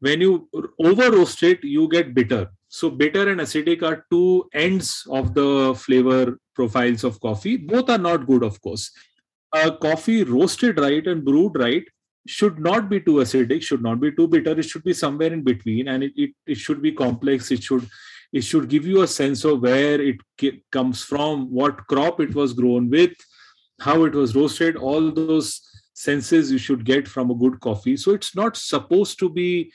when 0.05 0.21
you 0.21 0.49
over 0.89 1.11
roast 1.17 1.43
it 1.43 1.65
you 1.65 1.89
get 1.89 2.15
bitter. 2.15 2.51
So 2.69 2.91
bitter 2.91 3.31
and 3.31 3.41
acidic 3.41 3.83
are 3.83 4.05
two 4.11 4.49
ends 4.53 5.07
of 5.11 5.33
the 5.35 5.75
flavor 5.77 6.39
profiles 6.55 7.05
of 7.05 7.21
coffee. 7.21 7.57
Both 7.57 7.91
are 7.91 8.05
not 8.07 8.27
good 8.27 8.43
of 8.43 8.61
course. 8.61 8.91
A 9.53 9.71
coffee 9.73 10.25
roasted 10.25 10.81
right 10.81 11.07
and 11.07 11.25
brewed 11.25 11.59
right 11.59 11.85
should 12.27 12.59
not 12.59 12.89
be 12.89 13.01
too 13.01 13.17
acidic 13.25 13.63
should 13.63 13.83
not 13.83 14.01
be 14.01 14.11
too 14.13 14.27
bitter. 14.29 14.59
It 14.59 14.65
should 14.65 14.85
be 14.85 14.95
somewhere 14.95 15.33
in 15.33 15.43
between 15.43 15.89
and 15.89 16.03
it, 16.03 16.13
it, 16.17 16.31
it 16.47 16.59
should 16.59 16.83
be 16.83 16.93
complex. 16.93 17.51
It 17.51 17.63
should 17.63 17.89
it 18.33 18.43
should 18.43 18.69
give 18.69 18.85
you 18.85 19.03
a 19.03 19.07
sense 19.07 19.45
of 19.45 19.63
where 19.63 20.01
it 20.01 20.17
comes 20.73 21.05
from 21.05 21.51
what 21.53 21.87
crop 21.87 22.21
it 22.21 22.35
was 22.35 22.53
grown 22.53 22.91
with 22.91 23.13
how 23.81 24.05
it 24.05 24.15
was 24.15 24.35
roasted 24.35 24.77
all 24.77 25.13
those 25.13 25.61
senses 25.95 26.51
you 26.51 26.59
should 26.59 26.85
get 26.85 27.07
from 27.07 27.31
a 27.31 27.35
good 27.35 27.59
coffee. 27.61 27.97
So 27.97 28.13
it's 28.13 28.35
not 28.37 28.57
supposed 28.57 29.19
to 29.21 29.31
be 29.31 29.73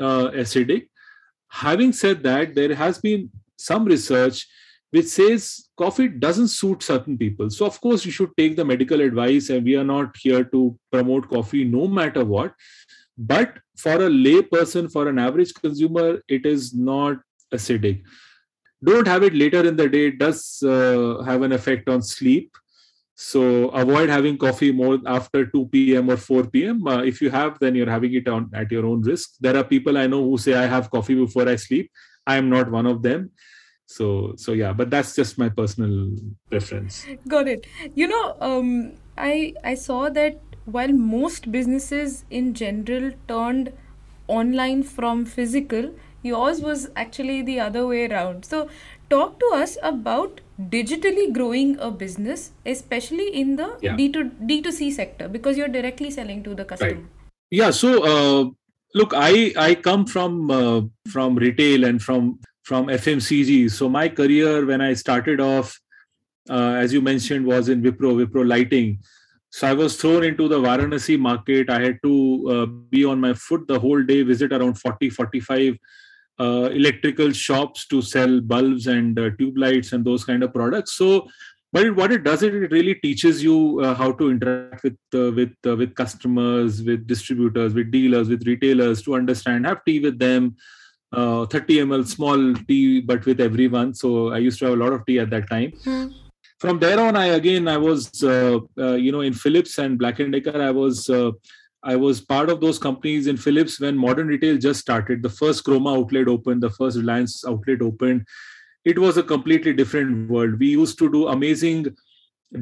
uh, 0.00 0.30
acidic 0.42 0.88
having 1.48 1.92
said 1.92 2.22
that 2.22 2.54
there 2.54 2.74
has 2.74 2.98
been 2.98 3.30
some 3.56 3.84
research 3.84 4.46
which 4.90 5.06
says 5.06 5.68
coffee 5.76 6.08
doesn't 6.08 6.48
suit 6.48 6.82
certain 6.82 7.18
people 7.18 7.50
so 7.50 7.66
of 7.66 7.80
course 7.80 8.04
you 8.04 8.12
should 8.12 8.30
take 8.36 8.56
the 8.56 8.64
medical 8.64 9.00
advice 9.00 9.50
and 9.50 9.64
we 9.64 9.76
are 9.76 9.84
not 9.84 10.16
here 10.16 10.44
to 10.44 10.76
promote 10.90 11.28
coffee 11.28 11.64
no 11.64 11.86
matter 11.86 12.24
what 12.24 12.54
but 13.16 13.58
for 13.76 13.94
a 13.94 14.08
lay 14.08 14.42
person 14.42 14.88
for 14.88 15.08
an 15.08 15.18
average 15.18 15.54
consumer 15.54 16.20
it 16.28 16.44
is 16.46 16.74
not 16.74 17.18
acidic. 17.54 18.02
Don't 18.82 19.06
have 19.06 19.22
it 19.22 19.34
later 19.34 19.66
in 19.66 19.76
the 19.76 19.88
day. 19.88 20.06
It 20.08 20.18
does 20.18 20.62
uh, 20.62 21.22
have 21.24 21.42
an 21.42 21.52
effect 21.52 21.88
on 21.88 22.02
sleep. 22.02 22.54
So 23.14 23.68
avoid 23.68 24.08
having 24.08 24.36
coffee 24.36 24.72
more 24.72 24.98
after 25.06 25.46
2 25.46 25.66
p.m. 25.66 26.10
or 26.10 26.16
4 26.16 26.46
p.m. 26.46 26.86
Uh, 26.86 27.02
if 27.02 27.22
you 27.22 27.30
have, 27.30 27.58
then 27.60 27.74
you're 27.74 27.90
having 27.90 28.12
it 28.14 28.26
on 28.26 28.50
at 28.52 28.72
your 28.72 28.86
own 28.86 29.02
risk. 29.02 29.34
There 29.40 29.56
are 29.56 29.64
people 29.64 29.96
I 29.96 30.06
know 30.06 30.22
who 30.24 30.36
say 30.38 30.54
I 30.54 30.66
have 30.66 30.90
coffee 30.90 31.14
before 31.14 31.48
I 31.48 31.56
sleep. 31.56 31.90
I 32.26 32.36
am 32.36 32.50
not 32.50 32.70
one 32.70 32.86
of 32.86 33.02
them. 33.02 33.30
so 33.86 34.34
so 34.36 34.52
yeah 34.52 34.72
but 34.72 34.90
that's 34.90 35.14
just 35.14 35.38
my 35.38 35.48
personal 35.48 35.94
preference 36.50 37.06
got 37.28 37.46
it 37.46 37.66
you 37.94 38.06
know 38.08 38.36
um, 38.40 38.92
i 39.18 39.52
i 39.62 39.74
saw 39.74 40.08
that 40.08 40.40
while 40.64 40.92
most 40.92 41.50
businesses 41.52 42.24
in 42.30 42.54
general 42.54 43.12
turned 43.28 43.72
online 44.26 44.82
from 44.82 45.26
physical 45.26 45.94
yours 46.22 46.62
was 46.62 46.88
actually 46.96 47.42
the 47.42 47.60
other 47.60 47.86
way 47.86 48.06
around 48.06 48.44
so 48.44 48.68
talk 49.10 49.38
to 49.40 49.50
us 49.54 49.76
about 49.82 50.40
digitally 50.74 51.32
growing 51.32 51.76
a 51.78 51.90
business 51.90 52.50
especially 52.64 53.28
in 53.42 53.56
the 53.56 53.68
Yeah. 53.82 53.96
d 53.96 54.08
to 54.16 54.24
d2c 54.50 54.90
sector 54.92 55.28
because 55.28 55.56
you're 55.58 55.72
directly 55.76 56.10
selling 56.10 56.42
to 56.44 56.54
the 56.54 56.64
customer. 56.64 57.02
Yeah 57.50 57.70
so 57.70 57.90
uh, 58.12 58.50
look 58.94 59.14
i 59.14 59.52
i 59.56 59.74
come 59.74 60.06
from 60.06 60.50
uh, 60.50 60.82
from 61.14 61.36
retail 61.36 61.84
and 61.84 62.02
from 62.02 62.38
from 62.62 62.86
fmcg 62.86 63.70
so 63.70 63.88
my 63.88 64.08
career 64.08 64.64
when 64.66 64.80
i 64.80 64.92
started 64.94 65.40
off 65.40 65.74
uh, 66.50 66.72
as 66.84 66.92
you 66.92 67.00
mentioned 67.00 67.44
was 67.46 67.68
in 67.68 67.82
wipro 67.82 68.14
wipro 68.20 68.46
lighting. 68.46 68.98
So 69.50 69.66
i 69.68 69.72
was 69.72 69.96
thrown 69.96 70.24
into 70.24 70.48
the 70.48 70.58
varanasi 70.58 71.18
market. 71.18 71.70
I 71.70 71.80
had 71.80 71.98
to 72.02 72.14
uh, 72.54 72.66
be 72.94 73.04
on 73.04 73.20
my 73.20 73.34
foot 73.34 73.66
the 73.68 73.78
whole 73.78 74.02
day 74.02 74.22
visit 74.22 74.52
around 74.52 74.74
40 74.80 75.10
45 75.10 75.78
uh, 76.40 76.68
electrical 76.72 77.32
shops 77.32 77.86
to 77.86 78.02
sell 78.02 78.40
bulbs 78.40 78.86
and 78.86 79.18
uh, 79.18 79.30
tube 79.38 79.56
lights 79.56 79.92
and 79.92 80.04
those 80.04 80.24
kind 80.24 80.42
of 80.42 80.52
products. 80.52 80.92
So 80.92 81.28
but 81.74 81.86
it, 81.86 81.96
what 81.96 82.12
it 82.12 82.22
does 82.22 82.44
it, 82.44 82.54
it 82.54 82.70
really 82.70 82.94
teaches 82.94 83.42
you 83.42 83.80
uh, 83.80 83.94
how 83.94 84.12
to 84.12 84.30
interact 84.30 84.84
with 84.84 84.98
uh, 85.14 85.32
with 85.32 85.54
uh, 85.66 85.76
with 85.76 85.94
customers 85.94 86.82
with 86.82 87.06
distributors 87.06 87.74
with 87.74 87.90
dealers 87.90 88.28
with 88.28 88.46
retailers 88.46 89.02
to 89.02 89.16
understand 89.16 89.66
have 89.66 89.84
tea 89.84 89.98
with 89.98 90.18
them 90.18 90.56
uh, 91.12 91.44
30 91.46 91.78
ml 91.86 92.06
small 92.06 92.54
tea 92.68 93.00
but 93.00 93.26
with 93.26 93.40
everyone. 93.40 93.92
So 93.92 94.32
i 94.32 94.38
used 94.38 94.60
to 94.60 94.66
have 94.66 94.74
a 94.74 94.82
lot 94.84 94.92
of 94.92 95.04
tea 95.06 95.18
at 95.18 95.30
that 95.30 95.50
time. 95.50 95.72
Hmm. 95.84 96.06
from 96.62 96.78
there 96.82 96.98
on 97.04 97.16
i 97.20 97.26
again 97.36 97.66
i 97.70 97.76
was 97.84 98.22
uh, 98.32 98.58
uh, 98.84 98.96
you 99.04 99.10
know 99.14 99.22
in 99.28 99.34
philips 99.40 99.72
and 99.82 99.98
black 100.02 100.20
and 100.22 100.32
decker 100.34 100.60
i 100.66 100.70
was 100.76 101.00
uh, 101.16 101.30
I 101.84 101.96
was 101.96 102.20
part 102.20 102.48
of 102.48 102.60
those 102.60 102.78
companies 102.78 103.26
in 103.26 103.36
Philips 103.36 103.78
when 103.78 103.96
modern 103.96 104.28
retail 104.28 104.56
just 104.56 104.80
started. 104.80 105.22
The 105.22 105.28
first 105.28 105.64
Croma 105.64 105.94
outlet 105.94 106.28
opened, 106.28 106.62
the 106.62 106.70
first 106.70 106.96
Reliance 106.96 107.44
outlet 107.46 107.82
opened. 107.82 108.26
It 108.84 108.98
was 108.98 109.18
a 109.18 109.22
completely 109.22 109.74
different 109.74 110.30
world. 110.30 110.58
We 110.58 110.68
used 110.68 110.98
to 110.98 111.12
do 111.12 111.28
amazing 111.28 111.94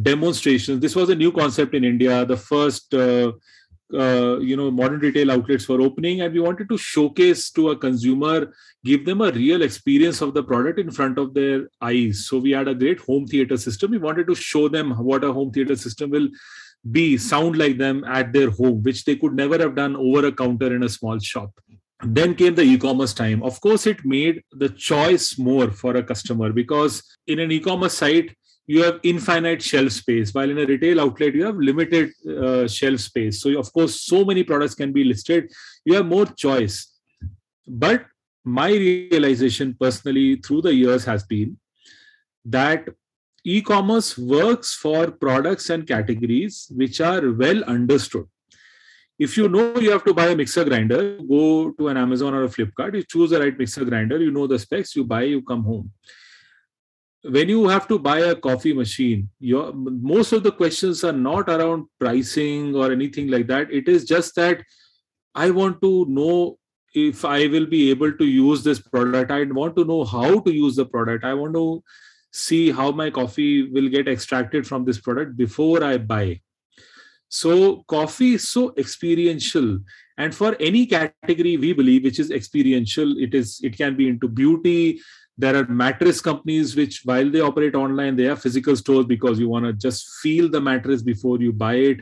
demonstrations. 0.02 0.80
This 0.80 0.96
was 0.96 1.08
a 1.08 1.14
new 1.14 1.30
concept 1.30 1.74
in 1.74 1.84
India. 1.84 2.24
The 2.24 2.36
first, 2.36 2.94
uh, 2.94 3.32
uh, 3.94 4.38
you 4.40 4.56
know, 4.56 4.70
modern 4.70 5.00
retail 5.00 5.30
outlets 5.30 5.68
were 5.68 5.80
opening, 5.80 6.22
and 6.22 6.32
we 6.32 6.40
wanted 6.40 6.68
to 6.68 6.78
showcase 6.78 7.50
to 7.50 7.70
a 7.70 7.76
consumer, 7.76 8.52
give 8.84 9.04
them 9.04 9.20
a 9.20 9.30
real 9.30 9.62
experience 9.62 10.20
of 10.20 10.34
the 10.34 10.42
product 10.42 10.80
in 10.80 10.90
front 10.90 11.18
of 11.18 11.34
their 11.34 11.68
eyes. 11.80 12.26
So 12.26 12.38
we 12.38 12.52
had 12.52 12.68
a 12.68 12.74
great 12.74 13.00
home 13.00 13.26
theater 13.26 13.56
system. 13.56 13.92
We 13.92 13.98
wanted 13.98 14.26
to 14.28 14.34
show 14.34 14.68
them 14.68 14.92
what 14.92 15.22
a 15.22 15.32
home 15.32 15.52
theater 15.52 15.76
system 15.76 16.10
will 16.10 16.28
be 16.90 17.16
sound 17.16 17.56
like 17.56 17.78
them 17.78 18.04
at 18.04 18.32
their 18.32 18.50
home 18.50 18.82
which 18.82 19.04
they 19.04 19.16
could 19.16 19.34
never 19.34 19.58
have 19.58 19.74
done 19.76 19.94
over 19.96 20.26
a 20.26 20.32
counter 20.32 20.74
in 20.74 20.82
a 20.82 20.88
small 20.88 21.18
shop. 21.18 21.50
Then 22.04 22.34
came 22.34 22.56
the 22.56 22.62
e-commerce 22.62 23.14
time. 23.14 23.42
Of 23.44 23.60
course 23.60 23.86
it 23.86 24.04
made 24.04 24.42
the 24.50 24.68
choice 24.68 25.38
more 25.38 25.70
for 25.70 25.96
a 25.96 26.02
customer 26.02 26.52
because 26.52 27.02
in 27.28 27.38
an 27.38 27.52
e-commerce 27.52 27.94
site 27.94 28.34
you 28.66 28.82
have 28.82 28.98
infinite 29.02 29.62
shelf 29.62 29.92
space 29.92 30.32
while 30.34 30.50
in 30.50 30.58
a 30.58 30.66
retail 30.66 31.00
outlet 31.00 31.34
you 31.34 31.44
have 31.44 31.56
limited 31.56 32.10
uh, 32.28 32.66
shelf 32.66 33.00
space. 33.00 33.40
So 33.40 33.56
of 33.58 33.72
course 33.72 34.00
so 34.00 34.24
many 34.24 34.42
products 34.42 34.74
can 34.74 34.92
be 34.92 35.04
listed. 35.04 35.52
You 35.84 35.94
have 35.94 36.06
more 36.06 36.26
choice. 36.26 36.88
But 37.66 38.06
my 38.44 38.70
realization 38.70 39.76
personally 39.78 40.36
through 40.36 40.62
the 40.62 40.74
years 40.74 41.04
has 41.04 41.22
been 41.22 41.56
that 42.44 42.88
e-commerce 43.44 44.16
works 44.16 44.74
for 44.74 45.10
products 45.10 45.70
and 45.70 45.86
categories 45.86 46.70
which 46.74 47.00
are 47.00 47.32
well 47.32 47.64
understood. 47.64 48.26
If 49.18 49.36
you 49.36 49.48
know 49.48 49.78
you 49.78 49.90
have 49.90 50.04
to 50.04 50.14
buy 50.14 50.28
a 50.28 50.36
mixer 50.36 50.64
grinder 50.64 51.18
go 51.28 51.72
to 51.72 51.88
an 51.88 51.96
amazon 51.96 52.34
or 52.34 52.44
a 52.44 52.48
flipkart 52.48 52.94
you 52.94 53.02
choose 53.02 53.30
the 53.30 53.40
right 53.40 53.56
mixer 53.56 53.84
grinder 53.84 54.18
you 54.18 54.30
know 54.30 54.46
the 54.46 54.58
specs 54.58 54.96
you 54.96 55.04
buy 55.04 55.22
you 55.22 55.42
come 55.42 55.64
home. 55.64 55.90
When 57.24 57.48
you 57.48 57.68
have 57.68 57.86
to 57.88 57.98
buy 57.98 58.18
a 58.20 58.34
coffee 58.34 58.72
machine 58.72 59.28
your 59.38 59.72
most 59.72 60.32
of 60.32 60.42
the 60.42 60.52
questions 60.52 61.04
are 61.04 61.12
not 61.12 61.48
around 61.48 61.86
pricing 62.00 62.74
or 62.74 62.90
anything 62.90 63.28
like 63.28 63.46
that. 63.48 63.70
It 63.72 63.88
is 63.88 64.04
just 64.04 64.34
that 64.36 64.62
i 65.34 65.50
want 65.50 65.80
to 65.80 66.04
know 66.06 66.58
if 66.94 67.24
i 67.24 67.46
will 67.46 67.64
be 67.64 67.90
able 67.90 68.12
to 68.12 68.24
use 68.24 68.62
this 68.62 68.80
product. 68.80 69.30
I 69.30 69.44
want 69.44 69.76
to 69.76 69.84
know 69.84 70.04
how 70.04 70.40
to 70.40 70.52
use 70.52 70.76
the 70.76 70.84
product. 70.84 71.24
I 71.24 71.34
want 71.34 71.54
to 71.54 71.82
see 72.32 72.70
how 72.70 72.90
my 72.90 73.10
coffee 73.10 73.70
will 73.70 73.88
get 73.88 74.08
extracted 74.08 74.66
from 74.66 74.84
this 74.84 74.98
product 74.98 75.36
before 75.36 75.84
I 75.84 75.98
buy. 75.98 76.40
So, 77.28 77.84
coffee 77.88 78.34
is 78.34 78.48
so 78.48 78.74
experiential. 78.76 79.78
And 80.18 80.34
for 80.34 80.54
any 80.60 80.86
category 80.86 81.56
we 81.56 81.72
believe 81.72 82.04
which 82.04 82.18
is 82.18 82.30
experiential, 82.30 83.16
it 83.18 83.34
is 83.34 83.60
it 83.62 83.76
can 83.76 83.96
be 83.96 84.08
into 84.08 84.28
beauty. 84.28 85.00
There 85.38 85.56
are 85.56 85.66
mattress 85.66 86.20
companies 86.20 86.76
which, 86.76 87.02
while 87.04 87.30
they 87.30 87.40
operate 87.40 87.74
online, 87.74 88.16
they 88.16 88.24
have 88.24 88.42
physical 88.42 88.76
stores 88.76 89.06
because 89.06 89.40
you 89.40 89.48
want 89.48 89.64
to 89.64 89.72
just 89.72 90.06
feel 90.20 90.50
the 90.50 90.60
mattress 90.60 91.02
before 91.02 91.38
you 91.40 91.52
buy 91.52 91.74
it. 91.76 92.00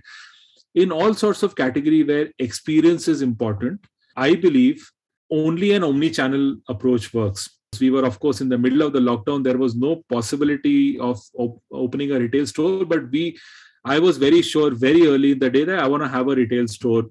In 0.74 0.90
all 0.90 1.14
sorts 1.14 1.44
of 1.44 1.54
category 1.54 2.02
where 2.02 2.30
experience 2.40 3.06
is 3.06 3.22
important, 3.22 3.86
I 4.16 4.34
believe 4.34 4.90
only 5.30 5.72
an 5.72 5.84
omni-channel 5.84 6.56
approach 6.68 7.14
works 7.14 7.59
we 7.78 7.90
were 7.90 8.04
of 8.04 8.18
course 8.18 8.40
in 8.40 8.48
the 8.48 8.58
middle 8.58 8.82
of 8.82 8.92
the 8.92 8.98
lockdown. 8.98 9.44
There 9.44 9.58
was 9.58 9.76
no 9.76 10.02
possibility 10.08 10.98
of 10.98 11.20
op- 11.34 11.62
opening 11.70 12.12
a 12.12 12.18
retail 12.18 12.46
store 12.46 12.84
but 12.84 13.10
we 13.10 13.38
i 13.84 13.98
was 13.98 14.18
very 14.18 14.42
sure 14.42 14.72
very 14.74 15.06
early 15.06 15.32
in 15.32 15.38
the 15.38 15.48
day 15.48 15.64
that 15.64 15.78
i 15.78 15.86
want 15.86 16.02
to 16.02 16.08
have 16.08 16.28
a 16.28 16.34
retail 16.34 16.68
store 16.68 17.04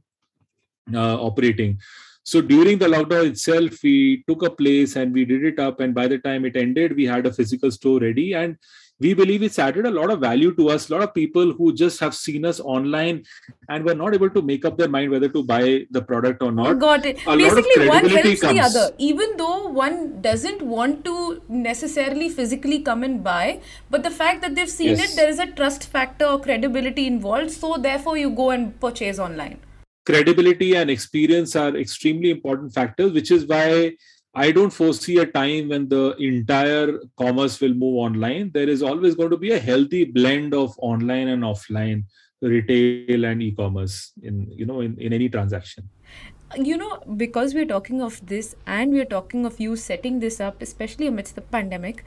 uh, 0.94 1.18
operating. 1.18 1.80
So 2.24 2.42
during 2.42 2.78
the 2.78 2.86
lockdown 2.88 3.28
itself 3.28 3.82
we 3.84 4.24
took 4.28 4.44
a 4.44 4.50
place 4.50 4.96
and 4.96 5.14
we 5.14 5.26
did 5.26 5.44
it 5.44 5.60
up 5.60 5.80
and 5.80 5.96
by 5.96 6.08
the 6.08 6.20
time 6.20 6.46
it 6.46 6.56
ended 6.56 6.96
we 6.96 7.06
had 7.06 7.26
a 7.26 7.34
physical 7.34 7.72
store 7.72 8.00
ready 8.00 8.34
and 8.34 8.58
we 9.00 9.14
believe 9.14 9.44
it's 9.44 9.58
added 9.60 9.86
a 9.86 9.92
lot 9.92 10.12
of 10.14 10.20
value 10.20 10.54
to 10.56 10.70
us 10.70 10.90
a 10.90 10.94
lot 10.94 11.04
of 11.04 11.14
people 11.14 11.52
who 11.60 11.74
just 11.82 12.00
have 12.00 12.14
seen 12.16 12.46
us 12.46 12.60
online 12.60 13.24
and 13.70 13.86
were 13.86 13.96
not 14.02 14.14
able 14.14 14.30
to 14.30 14.42
make 14.42 14.66
up 14.66 14.78
their 14.78 14.90
mind 14.90 15.10
whether 15.12 15.30
to 15.30 15.44
buy 15.44 15.86
the 15.92 16.02
product 16.02 16.42
or 16.44 16.52
not 16.52 16.80
Got 16.80 17.06
it. 17.06 17.20
a 17.28 17.38
Basically, 17.38 17.88
one 17.88 18.10
helps 18.10 18.42
the 18.42 18.60
other. 18.60 18.86
Even 18.98 19.38
though 19.38 19.68
one 19.68 20.22
doesn't 20.22 20.62
want 20.62 21.06
to 21.06 21.42
necessarily 21.48 22.30
physically 22.30 22.80
come 22.82 23.04
and 23.04 23.24
buy, 23.24 23.62
but 23.90 24.04
the 24.04 24.12
fact 24.12 24.42
that 24.42 24.56
they've 24.56 24.70
seen 24.70 24.90
Yes. 24.90 25.12
it, 25.14 25.16
there 25.16 25.30
is 25.30 25.40
a 25.40 25.48
trust 25.48 25.88
factor 25.88 26.26
or 26.26 26.40
credibility 26.40 27.08
involved. 27.08 27.52
So 27.52 27.78
therefore, 27.78 28.18
you 28.18 28.30
go 28.32 28.50
and 28.52 28.80
purchase 28.80 29.20
online. 29.20 29.60
credibility 30.10 30.68
and 30.78 30.90
experience 30.92 31.56
are 31.56 31.76
extremely 31.80 32.30
important 32.36 32.74
factors, 32.74 33.12
which 33.18 33.32
is 33.32 33.46
why 33.46 33.92
I 34.40 34.52
don't 34.52 34.72
foresee 34.72 35.18
a 35.18 35.26
time 35.26 35.68
when 35.68 35.90
the 35.90 36.16
entire 36.18 37.00
commerce 37.18 37.60
will 37.60 37.74
move 37.74 37.96
online. 38.08 38.52
There 38.54 38.70
is 38.70 38.82
always 38.82 39.16
going 39.16 39.32
to 39.32 39.38
be 39.38 39.52
a 39.52 39.60
healthy 39.60 40.06
blend 40.06 40.54
of 40.54 40.76
online 40.78 41.28
and 41.28 41.44
offline 41.44 42.04
retail 42.42 43.26
and 43.26 43.44
e-commerce 43.44 44.14
in 44.24 44.48
you 44.50 44.66
know 44.66 44.80
in, 44.80 44.98
in 44.98 45.12
any 45.12 45.28
transaction. 45.28 45.90
You 46.56 46.78
know, 46.78 47.04
because 47.18 47.54
we're 47.54 47.66
talking 47.66 48.02
of 48.02 48.26
this 48.26 48.56
and 48.66 48.92
we're 48.92 49.12
talking 49.18 49.46
of 49.46 49.60
you 49.60 49.76
setting 49.76 50.22
this 50.22 50.40
up, 50.40 50.62
especially 50.62 51.08
amidst 51.08 51.36
the 51.36 51.42
pandemic, 51.42 52.06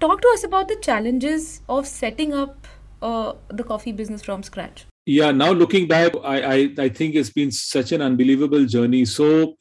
talk 0.00 0.20
to 0.20 0.28
us 0.34 0.44
about 0.44 0.66
the 0.66 0.76
challenges 0.88 1.62
of 1.68 1.86
setting 1.86 2.34
up 2.34 2.66
uh, 3.00 3.32
the 3.48 3.62
coffee 3.62 3.92
business 3.92 4.20
from 4.22 4.42
scratch. 4.42 4.84
Yeah, 5.06 5.30
now 5.30 5.52
looking 5.52 5.86
back, 5.88 6.12
I, 6.22 6.38
I, 6.42 6.74
I 6.86 6.88
think 6.90 7.14
it's 7.14 7.30
been 7.30 7.50
such 7.50 7.92
an 7.92 8.02
unbelievable 8.02 8.66
journey. 8.66 9.04
So 9.04 9.56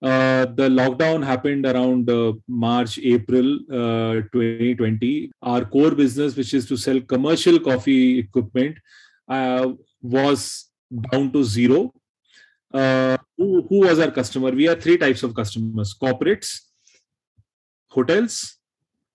uh, 0.00 0.46
the 0.54 0.68
lockdown 0.68 1.24
happened 1.24 1.66
around 1.66 2.08
uh, 2.08 2.32
March, 2.46 2.98
April 2.98 3.58
uh, 3.70 4.22
2020. 4.32 5.32
Our 5.42 5.64
core 5.64 5.90
business, 5.90 6.36
which 6.36 6.54
is 6.54 6.66
to 6.68 6.76
sell 6.76 7.00
commercial 7.00 7.58
coffee 7.58 8.20
equipment, 8.20 8.78
uh, 9.28 9.72
was 10.00 10.70
down 11.10 11.32
to 11.32 11.42
zero. 11.42 11.92
Uh, 12.72 13.16
who, 13.36 13.66
who 13.68 13.80
was 13.80 13.98
our 13.98 14.10
customer? 14.10 14.50
We 14.50 14.64
had 14.64 14.80
three 14.80 14.98
types 14.98 15.22
of 15.22 15.34
customers 15.34 15.96
corporates, 16.00 16.60
hotels, 17.88 18.57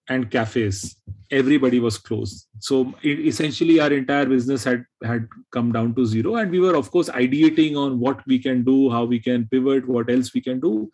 and 0.10 0.30
cafes. 0.30 0.96
Everybody 1.32 1.80
was 1.80 1.98
closed. 1.98 2.48
So 2.60 2.94
essentially 3.04 3.80
our 3.80 3.92
entire 3.92 4.26
business 4.26 4.64
had 4.64 4.86
had 5.04 5.28
come 5.52 5.72
down 5.72 5.96
to 5.96 6.06
zero. 6.06 6.36
And 6.36 6.52
we 6.52 6.60
were 6.60 6.76
of 6.76 6.92
course 6.92 7.10
ideating 7.10 7.76
on 7.76 8.00
what 8.00 8.26
we 8.28 8.40
can 8.40 8.64
do 8.64 8.90
how 8.90 9.06
we 9.06 9.20
can 9.20 9.48
pivot 9.48 9.88
what 9.88 10.10
else 10.10 10.34
we 10.34 10.42
can 10.42 10.60
do. 10.60 10.92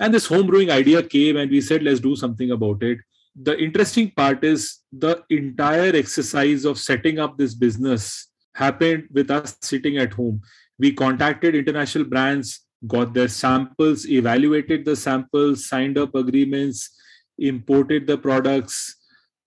And 0.00 0.14
this 0.14 0.26
home 0.26 0.46
brewing 0.46 0.70
idea 0.70 1.02
came 1.02 1.36
and 1.36 1.50
we 1.50 1.60
said 1.60 1.82
let's 1.82 2.00
do 2.00 2.16
something 2.16 2.50
about 2.52 2.82
it. 2.82 2.98
The 3.40 3.58
interesting 3.58 4.10
part 4.10 4.42
is 4.44 4.80
the 4.92 5.22
entire 5.30 5.94
exercise 5.94 6.64
of 6.64 6.78
setting 6.78 7.18
up 7.18 7.36
this 7.36 7.54
business 7.54 8.28
happened 8.54 9.08
with 9.12 9.30
us 9.30 9.56
sitting 9.62 9.98
at 9.98 10.12
home. 10.12 10.40
We 10.78 10.92
contacted 10.92 11.54
international 11.54 12.04
brands 12.04 12.60
got 12.86 13.12
their 13.12 13.28
samples 13.28 14.06
evaluated 14.08 14.84
the 14.84 14.94
samples 14.94 15.68
signed 15.68 15.98
up 15.98 16.14
agreements 16.14 16.90
imported 17.38 18.06
the 18.06 18.18
products, 18.18 18.96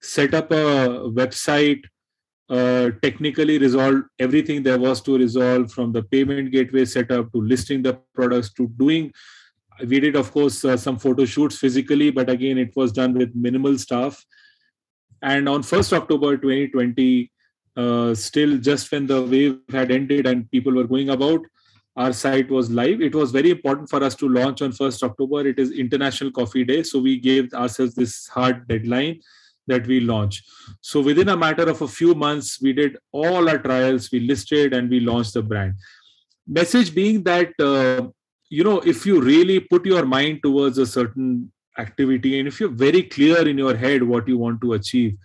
set 0.02 0.34
up 0.34 0.52
a 0.52 1.10
website, 1.20 1.82
uh, 2.50 2.92
technically 3.02 3.58
resolved 3.58 4.04
everything 4.20 4.62
there 4.62 4.78
was 4.78 5.02
to 5.02 5.18
resolve 5.18 5.72
from 5.72 5.92
the 5.92 6.04
payment 6.04 6.52
gateway 6.52 6.84
setup 6.86 7.32
to 7.32 7.42
listing 7.42 7.82
the 7.82 7.98
products 8.14 8.52
to 8.54 8.68
doing. 8.78 9.12
We 9.88 10.00
did, 10.00 10.16
of 10.16 10.32
course, 10.32 10.66
uh, 10.66 10.78
some 10.78 11.00
photo 11.00 11.26
shoots 11.26 11.58
physically, 11.58 12.12
but 12.12 12.30
again, 12.30 12.58
it 12.58 12.74
was 12.76 12.92
done 12.92 13.14
with 13.14 13.34
minimal 13.34 13.78
staff. 13.78 14.24
And 15.22 15.48
on 15.48 15.62
1st 15.62 15.94
October 15.94 16.36
2020, 16.36 17.32
uh, 17.78 18.14
still 18.14 18.58
just 18.58 18.92
when 18.92 19.08
the 19.08 19.22
wave 19.22 19.60
had 19.70 19.92
ended 19.92 20.28
and 20.28 20.50
people 20.52 20.74
were 20.74 20.88
going 20.88 21.10
about, 21.10 21.42
our 21.98 22.14
site 22.14 22.50
was 22.50 22.70
live. 22.72 23.02
It 23.02 23.14
was 23.14 23.32
very 23.32 23.52
important 23.52 23.90
for 23.90 24.04
us 24.04 24.16
to 24.16 24.30
launch 24.30 24.62
on 24.62 24.72
1st 24.72 25.04
October. 25.04 25.48
It 25.48 25.60
is 25.60 25.72
International 25.72 26.32
Coffee 26.32 26.64
Day. 26.64 26.84
So 26.84 27.00
we 27.00 27.20
gave 27.20 27.54
ourselves 27.54 27.96
this 27.96 28.28
hard 28.28 28.68
deadline 28.68 29.20
that 29.68 29.86
we 29.86 30.00
launch. 30.00 30.44
So 30.82 31.02
within 31.02 31.30
a 31.30 31.38
matter 31.38 31.70
of 31.70 31.82
a 31.82 31.88
few 31.88 32.16
months, 32.16 32.62
we 32.62 32.74
did 32.74 32.98
all 33.12 33.50
our 33.50 33.58
trials, 33.58 34.10
we 34.12 34.22
listed 34.22 34.74
and 34.74 34.90
we 34.90 35.00
launched 35.00 35.34
the 35.34 35.44
brand. 35.44 35.74
Message 36.48 36.96
being 36.96 37.24
that, 37.24 37.52
uh, 37.60 38.08
you 38.50 38.64
know, 38.64 38.80
if 38.80 39.06
you 39.06 39.22
really 39.22 39.60
put 39.60 39.86
your 39.86 40.06
mind 40.06 40.40
towards 40.44 40.78
a 40.78 40.86
certain 40.86 41.52
activity 41.78 42.40
and 42.40 42.48
if 42.48 42.60
you're 42.60 42.70
very 42.70 43.04
clear 43.04 43.48
in 43.48 43.58
your 43.58 43.76
head 43.76 44.04
what 44.04 44.28
you 44.28 44.38
want 44.38 44.62
to 44.62 44.74
achieve, 44.74 45.18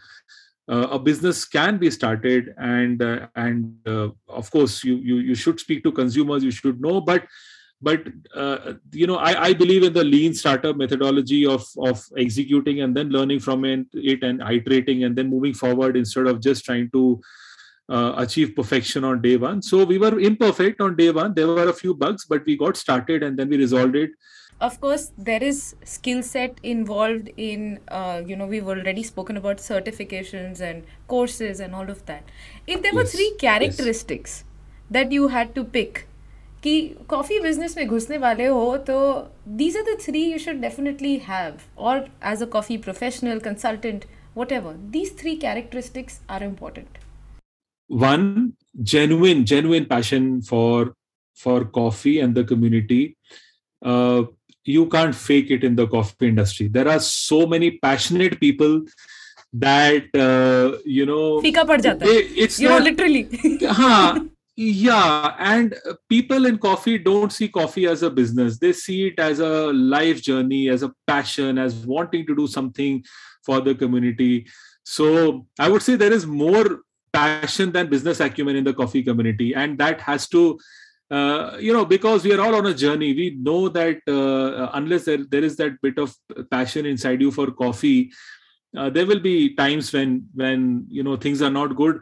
uh, 0.69 0.89
a 0.91 0.99
business 0.99 1.45
can 1.45 1.79
be 1.79 1.91
started 1.91 2.55
and 2.59 3.03
uh, 3.03 3.27
and 3.37 3.77
uh, 3.87 4.09
of 4.29 4.51
course 4.51 4.83
you, 4.83 4.97
you 4.97 5.17
you 5.19 5.35
should 5.35 5.61
speak 5.61 5.85
to 5.85 5.93
consumers 5.93 6.43
you 6.43 6.51
should 6.51 6.81
know 6.81 7.01
but 7.01 7.25
but 7.81 8.03
uh, 8.35 8.73
you 8.93 9.07
know 9.07 9.17
I, 9.17 9.49
I 9.49 9.53
believe 9.53 9.83
in 9.83 9.93
the 9.93 10.05
lean 10.05 10.35
startup 10.35 10.77
methodology 10.77 11.47
of 11.47 11.65
of 11.79 12.03
executing 12.17 12.81
and 12.81 12.97
then 12.97 13.11
learning 13.11 13.41
from 13.41 13.65
it, 13.65 13.87
it 13.93 14.23
and 14.25 14.41
iterating 14.43 15.05
and 15.05 15.15
then 15.15 15.29
moving 15.29 15.55
forward 15.55 15.97
instead 15.97 16.27
of 16.27 16.41
just 16.41 16.65
trying 16.65 16.91
to 16.91 17.21
uh, 17.89 18.15
achieve 18.17 18.57
perfection 18.57 19.05
on 19.05 19.23
day 19.23 19.37
one. 19.37 19.63
So 19.63 19.85
we 19.85 19.99
were 19.99 20.19
imperfect 20.19 20.81
on 20.81 20.97
day 20.97 21.11
one. 21.11 21.35
There 21.35 21.47
were 21.47 21.69
a 21.69 21.73
few 21.73 21.95
bugs 21.95 22.25
but 22.25 22.45
we 22.45 22.57
got 22.57 22.77
started 22.77 23.23
and 23.23 23.39
then 23.39 23.49
we 23.49 23.57
resolved 23.57 23.95
it 23.95 24.11
of 24.60 24.80
course 24.82 25.12
there 25.18 25.44
is 25.44 25.76
skill 25.84 26.22
set 26.24 26.60
involved 26.64 27.30
in 27.38 27.80
uh, 27.88 28.22
you 28.26 28.36
know 28.36 28.46
we've 28.46 28.68
already 28.68 29.04
spoken 29.04 29.38
about 29.38 29.58
certifications 29.58 30.62
and 30.62 30.84
courses 31.08 31.60
and 31.60 31.76
all 31.76 31.90
of 31.90 32.06
that 32.06 32.24
if 32.68 32.82
there 32.82 32.94
were 32.94 33.04
Yes, 33.04 33.14
three 33.16 33.32
yes. 33.34 33.40
characteristics 33.40 34.44
that 34.90 35.12
you 35.12 35.28
had 35.38 35.56
to 35.56 35.64
pick 35.78 36.08
कि 36.64 36.74
coffee 37.10 37.40
business 37.40 37.76
में 37.78 37.88
घुसने 37.88 38.18
वाले 38.24 38.46
हो 38.48 38.66
तो 38.90 38.98
these 39.62 39.78
are 39.80 39.84
the 39.88 39.96
three 40.04 40.24
you 40.32 40.40
should 40.44 40.62
definitely 40.66 41.14
have 41.30 41.64
or 41.76 41.94
as 42.34 42.44
a 42.46 42.48
coffee 42.56 42.78
professional 42.88 43.40
consultant 43.48 44.06
whatever 44.42 44.76
these 44.98 45.12
three 45.22 45.36
characteristics 45.46 46.20
are 46.30 46.44
important 46.50 47.00
one 47.90 48.54
genuine 48.82 49.46
genuine 49.46 49.86
passion 49.86 50.42
for 50.42 50.94
for 51.36 51.66
coffee 51.66 52.20
and 52.20 52.36
the 52.36 52.44
community 52.44 53.18
uh, 53.82 54.24
you 54.67 54.87
can't 54.87 55.15
fake 55.15 55.51
it 55.51 55.65
in 55.65 55.77
the 55.77 55.87
coffee 55.87 56.29
industry. 56.29 56.69
There 56.69 56.89
are 56.89 57.01
so 57.01 57.47
many 57.47 57.73
passionate 57.79 58.41
people 58.41 58.83
that 59.53 60.15
uh, 60.15 60.79
you 60.85 61.07
know 61.07 61.41
they, 61.41 62.19
it's 62.45 62.61
you 62.61 62.69
not, 62.69 62.79
know 62.79 62.85
literally. 62.91 63.29
Huh, 63.63 64.21
yeah 64.57 65.35
and 65.39 65.75
people 66.09 66.47
in 66.47 66.59
coffee 66.59 66.99
don't 66.99 67.33
see 67.33 67.49
coffee 67.49 67.87
as 67.87 68.03
a 68.03 68.11
business. 68.11 68.59
They 68.59 68.73
see 68.73 69.09
it 69.09 69.19
as 69.19 69.39
a 69.39 69.73
life 69.73 70.23
journey 70.23 70.69
as 70.69 70.83
a 70.83 70.93
passion 71.07 71.59
as 71.59 71.75
wanting 71.75 72.27
to 72.27 72.35
do 72.35 72.47
something 72.47 73.05
for 73.45 73.61
the 73.61 73.75
community. 73.75 74.47
So 74.85 75.47
i 75.59 75.69
would 75.69 75.83
say 75.83 75.97
there 75.97 76.13
is 76.13 76.27
more 76.27 76.81
passion 77.13 77.73
than 77.73 77.89
business 77.89 78.21
acumen 78.21 78.57
in 78.57 78.65
the 78.65 78.75
coffee 78.75 79.03
community 79.03 79.55
and 79.55 79.79
that 79.79 80.01
has 80.01 80.29
to 80.29 80.59
uh, 81.11 81.57
you 81.61 81.73
know 81.73 81.85
because 81.85 82.25
we 82.25 82.33
are 82.33 82.41
all 82.41 82.55
on 82.55 82.67
a 82.67 82.75
journey. 82.75 83.15
We 83.15 83.37
know 83.39 83.69
that 83.69 83.99
uh, 84.09 84.71
unless 84.75 85.05
there, 85.05 85.25
there 85.29 85.45
is 85.45 85.57
that 85.57 85.81
bit 85.81 85.99
of 85.99 86.15
passion 86.51 86.87
inside 86.87 87.21
you 87.21 87.31
for 87.31 87.51
coffee 87.51 88.11
uh, 88.77 88.91
there 88.91 89.07
will 89.07 89.21
be 89.21 89.55
times 89.55 89.93
when 89.93 90.29
when 90.35 90.87
you 90.89 91.03
know 91.03 91.17
things 91.17 91.43
are 91.43 91.51
not 91.51 91.77
good 91.77 92.01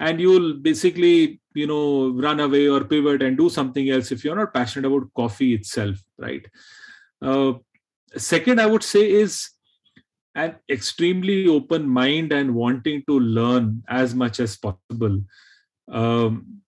and 0.00 0.20
you'll 0.20 0.54
basically 0.54 1.40
you 1.54 1.66
know 1.66 2.10
run 2.10 2.40
away 2.40 2.68
or 2.68 2.84
pivot 2.84 3.22
and 3.22 3.36
do 3.36 3.48
something 3.48 3.90
else 3.90 4.10
if 4.12 4.24
you're 4.24 4.36
not 4.36 4.52
passionate 4.52 4.86
about 4.86 5.12
coffee 5.14 5.54
itself 5.54 5.96
right? 6.18 6.46
Uh, 7.22 7.52
second 8.16 8.60
i 8.60 8.66
would 8.66 8.82
say 8.82 9.10
is 9.10 9.50
an 10.34 10.54
extremely 10.68 11.46
open 11.48 11.88
mind 11.88 12.32
and 12.32 12.54
wanting 12.54 13.02
to 13.08 13.18
learn 13.18 13.82
as 13.88 14.14
much 14.14 14.38
as 14.38 14.54
possible. 14.56 15.22
Um, 15.88 16.60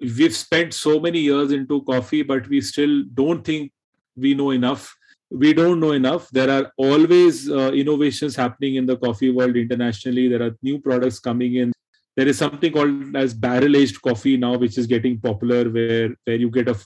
we've 0.00 0.34
spent 0.34 0.74
so 0.74 1.00
many 1.00 1.20
years 1.20 1.52
into 1.52 1.82
coffee 1.82 2.22
but 2.22 2.48
we 2.48 2.60
still 2.60 3.04
don't 3.14 3.44
think 3.44 3.72
we 4.16 4.34
know 4.34 4.50
enough. 4.50 4.94
We 5.30 5.52
don't 5.52 5.80
know 5.80 5.92
enough. 5.92 6.28
There 6.30 6.50
are 6.50 6.72
always 6.76 7.50
uh, 7.50 7.72
innovations 7.72 8.36
happening 8.36 8.76
in 8.76 8.86
the 8.86 8.96
coffee 8.96 9.30
world 9.30 9.56
internationally. 9.56 10.28
There 10.28 10.42
are 10.42 10.56
new 10.62 10.78
products 10.78 11.18
coming 11.18 11.56
in. 11.56 11.72
There 12.16 12.28
is 12.28 12.38
something 12.38 12.72
called 12.72 13.16
as 13.16 13.34
barrel 13.34 13.76
aged 13.76 14.00
coffee 14.00 14.36
now 14.36 14.56
which 14.56 14.78
is 14.78 14.86
getting 14.86 15.18
popular 15.18 15.68
where 15.68 16.14
where 16.24 16.36
you 16.36 16.50
get 16.50 16.68
a, 16.68 16.76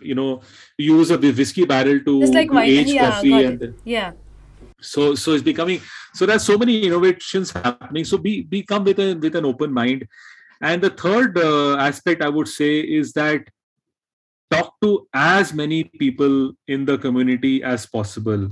you 0.00 0.14
know 0.14 0.40
use 0.76 1.10
a 1.10 1.18
whiskey 1.18 1.64
barrel 1.64 1.98
to, 1.98 2.20
just 2.20 2.32
like 2.32 2.48
to 2.48 2.54
wine. 2.54 2.68
age 2.68 2.92
yeah 2.92 3.10
coffee 3.10 3.44
and 3.44 3.62
it. 3.62 3.74
yeah. 3.84 4.12
So 4.80 5.16
so 5.16 5.32
it's 5.32 5.42
becoming 5.42 5.80
so 6.14 6.26
there's 6.26 6.44
so 6.44 6.56
many 6.56 6.86
innovations 6.86 7.50
happening. 7.50 8.04
So 8.04 8.18
be 8.18 8.42
be 8.42 8.62
come 8.62 8.84
with 8.84 9.00
a 9.00 9.14
with 9.14 9.34
an 9.34 9.46
open 9.46 9.72
mind 9.72 10.06
and 10.60 10.82
the 10.82 10.90
third 10.90 11.38
uh, 11.38 11.76
aspect 11.76 12.22
i 12.22 12.28
would 12.28 12.48
say 12.48 12.80
is 12.80 13.12
that 13.12 13.44
talk 14.50 14.74
to 14.82 15.06
as 15.14 15.52
many 15.52 15.84
people 15.84 16.52
in 16.68 16.84
the 16.86 16.96
community 16.98 17.62
as 17.62 17.84
possible. 17.86 18.48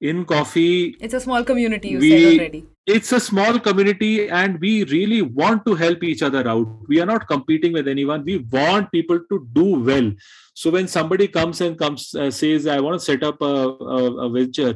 In 0.00 0.24
coffee 0.24 0.96
it's 1.00 1.14
a 1.14 1.20
small 1.20 1.44
community 1.44 1.88
you 1.90 1.98
We- 1.98 2.10
said 2.10 2.38
already. 2.40 2.60
it's 2.86 3.12
a 3.12 3.20
small 3.20 3.58
community 3.60 4.28
and 4.28 4.58
we 4.60 4.84
really 4.84 5.22
want 5.22 5.64
to 5.66 5.74
help 5.74 6.02
each 6.02 6.22
other 6.22 6.46
out. 6.48 6.68
We 6.88 7.00
are 7.00 7.06
not 7.06 7.26
competing 7.28 7.72
with 7.72 7.86
anyone. 7.86 8.24
We 8.24 8.38
want 8.38 8.90
people 8.90 9.20
to 9.30 9.46
do 9.52 9.66
well. 9.90 10.10
So 10.54 10.70
when 10.70 10.88
somebody 10.88 11.28
comes 11.28 11.60
and 11.60 11.78
comes 11.78 12.14
uh, 12.14 12.30
says 12.30 12.66
i 12.66 12.80
want 12.80 12.98
to 13.00 13.04
set 13.04 13.22
up 13.22 13.40
a, 13.40 13.54
a, 13.98 14.26
a 14.26 14.30
venture 14.30 14.74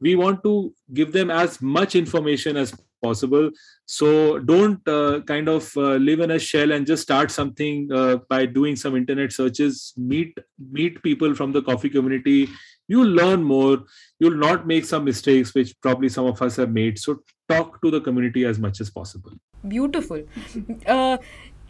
we 0.00 0.14
want 0.14 0.42
to 0.44 0.72
give 0.94 1.10
them 1.12 1.30
as 1.30 1.60
much 1.60 1.96
information 1.96 2.56
as 2.56 2.72
possible 3.02 3.50
so 3.90 4.38
don't 4.38 4.86
uh, 4.86 5.20
kind 5.26 5.48
of 5.48 5.74
uh, 5.76 5.96
live 6.08 6.20
in 6.20 6.32
a 6.32 6.38
shell 6.38 6.72
and 6.72 6.86
just 6.86 7.02
start 7.02 7.30
something 7.30 7.90
uh, 7.92 8.16
by 8.28 8.44
doing 8.44 8.76
some 8.76 8.96
internet 8.96 9.32
searches 9.32 9.94
meet 9.96 10.38
meet 10.70 11.02
people 11.02 11.34
from 11.34 11.52
the 11.52 11.62
coffee 11.62 11.88
community 11.88 12.48
you'll 12.86 13.14
learn 13.20 13.42
more 13.42 13.78
you'll 14.20 14.42
not 14.46 14.66
make 14.66 14.84
some 14.84 15.04
mistakes 15.04 15.54
which 15.54 15.74
probably 15.80 16.08
some 16.08 16.26
of 16.26 16.42
us 16.42 16.56
have 16.56 16.70
made 16.70 16.98
so 16.98 17.18
talk 17.48 17.80
to 17.82 17.90
the 17.90 18.00
community 18.00 18.44
as 18.44 18.58
much 18.58 18.80
as 18.80 18.90
possible 18.90 19.32
Beautiful. 19.66 20.22
Uh, 20.86 21.18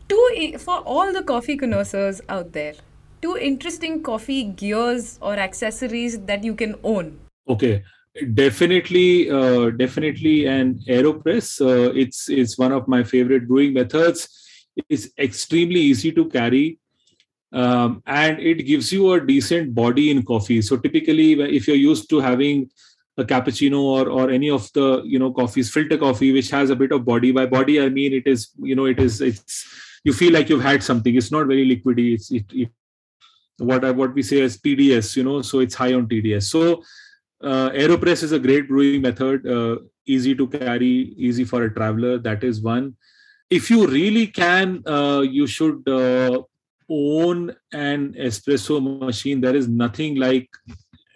two 0.08 0.54
for 0.58 0.78
all 0.78 1.12
the 1.12 1.22
coffee 1.22 1.56
connoisseurs 1.56 2.20
out 2.28 2.52
there. 2.52 2.74
Two 3.22 3.36
interesting 3.36 4.02
coffee 4.02 4.44
gears 4.44 5.18
or 5.20 5.34
accessories 5.34 6.18
that 6.20 6.44
you 6.44 6.54
can 6.54 6.76
own. 6.82 7.18
okay 7.48 7.82
definitely 8.34 9.30
uh, 9.30 9.70
definitely 9.70 10.46
an 10.46 10.80
aeropress. 10.88 11.60
Uh, 11.60 11.92
it's 11.94 12.28
it's 12.28 12.58
one 12.58 12.72
of 12.72 12.88
my 12.88 13.02
favorite 13.02 13.48
brewing 13.48 13.74
methods. 13.74 14.28
It's 14.88 15.08
extremely 15.18 15.80
easy 15.80 16.12
to 16.12 16.28
carry 16.28 16.78
um, 17.52 18.02
and 18.06 18.38
it 18.38 18.66
gives 18.66 18.92
you 18.92 19.12
a 19.12 19.24
decent 19.24 19.74
body 19.74 20.10
in 20.10 20.22
coffee. 20.22 20.62
So 20.62 20.76
typically 20.76 21.32
if 21.56 21.66
you're 21.66 21.76
used 21.76 22.08
to 22.10 22.20
having 22.20 22.70
a 23.16 23.24
cappuccino 23.24 23.80
or 23.80 24.08
or 24.08 24.30
any 24.30 24.48
of 24.48 24.72
the 24.74 25.02
you 25.04 25.18
know 25.18 25.32
coffees 25.32 25.72
filter 25.72 25.98
coffee 25.98 26.32
which 26.32 26.50
has 26.50 26.70
a 26.70 26.76
bit 26.76 26.92
of 26.92 27.04
body 27.04 27.32
by 27.32 27.44
body 27.46 27.80
i 27.82 27.88
mean 27.88 28.12
it 28.12 28.28
is 28.28 28.50
you 28.62 28.76
know 28.76 28.84
it 28.84 29.00
is 29.00 29.20
it's 29.20 29.66
you 30.04 30.12
feel 30.12 30.32
like 30.32 30.48
you've 30.48 30.62
had 30.62 30.82
something. 30.82 31.14
It's 31.16 31.32
not 31.32 31.48
very 31.48 31.66
liquidy. 31.68 32.14
It's 32.14 32.30
it, 32.30 32.44
it 32.52 32.70
what 33.58 33.84
I, 33.84 33.90
what 33.90 34.14
we 34.14 34.22
say 34.22 34.40
as 34.40 34.56
tds 34.58 35.16
you 35.16 35.24
know 35.24 35.42
so 35.42 35.58
it's 35.58 35.74
high 35.74 35.92
on 35.92 36.06
tds 36.06 36.44
so 36.44 36.80
uh, 37.42 37.70
aeropress 37.70 38.22
is 38.22 38.32
a 38.32 38.38
great 38.38 38.68
brewing 38.68 39.02
method 39.02 39.46
uh, 39.46 39.76
easy 40.06 40.34
to 40.34 40.46
carry 40.46 41.14
easy 41.16 41.44
for 41.44 41.64
a 41.64 41.72
traveler. 41.72 42.18
That 42.18 42.42
is 42.44 42.60
one. 42.60 42.96
If 43.50 43.70
you 43.70 43.86
really 43.86 44.26
can 44.26 44.82
uh, 44.86 45.20
you 45.20 45.46
should 45.46 45.88
uh, 45.88 46.42
own 46.88 47.54
an 47.72 48.14
espresso 48.14 48.80
machine. 49.06 49.40
There 49.40 49.56
is 49.56 49.68
nothing 49.68 50.16
like 50.16 50.48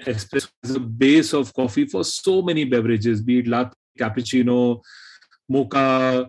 espresso 0.04 0.50
as 0.64 0.74
a 0.76 0.80
base 0.80 1.32
of 1.32 1.52
coffee 1.54 1.86
for 1.86 2.04
so 2.04 2.42
many 2.42 2.64
beverages 2.64 3.20
be 3.20 3.38
it 3.38 3.46
latte 3.46 3.72
cappuccino 3.98 4.80
mocha 5.48 6.28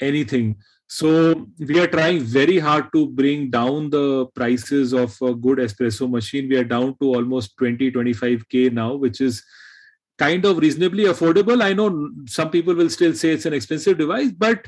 anything 0.00 0.56
so 0.98 1.10
we 1.58 1.80
are 1.82 1.90
trying 1.96 2.20
very 2.20 2.58
hard 2.58 2.86
to 2.94 3.06
bring 3.20 3.50
down 3.50 3.90
the 3.90 4.26
prices 4.34 4.92
of 4.92 5.16
a 5.22 5.34
good 5.34 5.58
espresso 5.66 6.08
machine 6.14 6.48
we 6.48 6.56
are 6.62 6.70
down 6.72 6.94
to 7.00 7.14
almost 7.18 7.56
20 7.58 7.90
25k 7.92 8.72
now 8.80 8.94
which 8.94 9.20
is 9.20 9.42
kind 10.18 10.44
of 10.44 10.58
reasonably 10.58 11.04
affordable. 11.04 11.62
I 11.62 11.72
know 11.72 12.10
some 12.26 12.50
people 12.50 12.74
will 12.74 12.90
still 12.90 13.14
say 13.14 13.30
it's 13.30 13.46
an 13.46 13.54
expensive 13.54 13.98
device, 13.98 14.32
but 14.32 14.66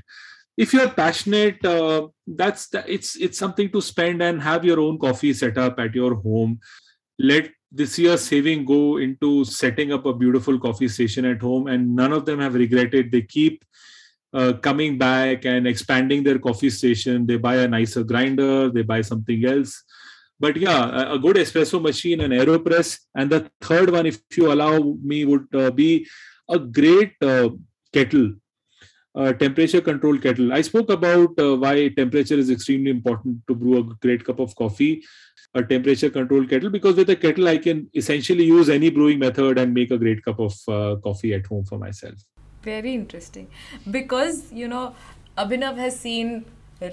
if 0.57 0.73
you're 0.73 0.91
passionate, 0.91 1.65
uh, 1.65 2.09
that's 2.27 2.69
the, 2.69 2.85
it's 2.93 3.17
it's 3.17 3.39
something 3.39 3.71
to 3.73 3.81
spend 3.81 4.23
and 4.23 4.41
have 4.43 4.65
your 4.65 4.81
own 4.81 4.99
coffee 4.99 5.33
set 5.33 5.59
up 5.59 5.79
at 5.79 5.95
your 5.95 6.15
home. 6.15 6.61
Let 7.19 7.51
this 7.73 7.99
year's 7.99 8.23
saving 8.23 8.65
go 8.65 8.99
into 8.99 9.45
setting 9.45 9.93
up 9.93 10.07
a 10.07 10.15
beautiful 10.15 10.59
coffee 10.61 10.89
station 10.89 11.25
at 11.25 11.43
home, 11.43 11.67
and 11.67 11.95
none 11.95 12.13
of 12.13 12.25
them 12.25 12.41
have 12.41 12.55
regretted. 12.55 13.11
They 13.11 13.23
keep 13.23 13.65
uh, 14.35 14.53
coming 14.55 14.99
back 14.99 15.45
and 15.45 15.67
expanding 15.67 16.23
their 16.23 16.39
coffee 16.39 16.71
station. 16.71 17.27
They 17.27 17.37
buy 17.37 17.57
a 17.57 17.69
nicer 17.69 18.03
grinder, 18.03 18.71
they 18.71 18.83
buy 18.83 19.01
something 19.03 19.45
else. 19.45 19.83
But 20.41 20.57
yeah, 20.57 21.13
a, 21.13 21.19
good 21.19 21.37
espresso 21.37 21.81
machine, 21.81 22.21
an 22.21 22.33
AeroPress, 22.33 22.99
and 23.15 23.31
the 23.31 23.49
third 23.61 23.91
one, 23.91 24.07
if 24.07 24.19
you 24.37 24.53
allow 24.53 24.97
me, 25.03 25.25
would 25.25 25.47
uh, 25.55 25.71
be 25.71 26.07
a 26.51 26.59
great 26.59 27.13
uh, 27.23 27.51
kettle, 27.93 28.33
a 29.15 29.33
temperature 29.33 29.81
controlled 29.81 30.23
kettle. 30.23 30.53
I 30.53 30.63
spoke 30.63 30.91
about 30.91 31.39
uh, 31.39 31.57
why 31.57 31.89
temperature 31.89 32.35
is 32.35 32.51
extremely 32.51 32.91
important 32.91 33.47
to 33.47 33.55
brew 33.55 33.79
a 33.79 33.85
great 34.03 34.25
cup 34.25 34.41
of 34.41 34.55
coffee 34.57 35.05
a 35.55 35.63
temperature 35.63 36.11
controlled 36.11 36.51
kettle 36.51 36.69
because 36.69 36.97
with 36.97 37.11
a 37.11 37.17
kettle 37.17 37.47
i 37.47 37.57
can 37.57 37.89
essentially 37.95 38.45
use 38.45 38.69
any 38.69 38.91
brewing 38.91 39.21
method 39.21 39.57
and 39.57 39.73
make 39.73 39.91
a 39.93 39.99
great 39.99 40.25
cup 40.25 40.41
of 40.41 40.53
uh, 40.69 40.97
coffee 40.97 41.33
at 41.33 41.47
home 41.47 41.65
for 41.65 41.79
myself 41.79 42.19
very 42.65 42.95
interesting 42.95 43.49
because 43.91 44.53
you 44.53 44.69
know 44.69 44.85
abhinav 45.45 45.81
has 45.85 45.99
seen 45.99 46.33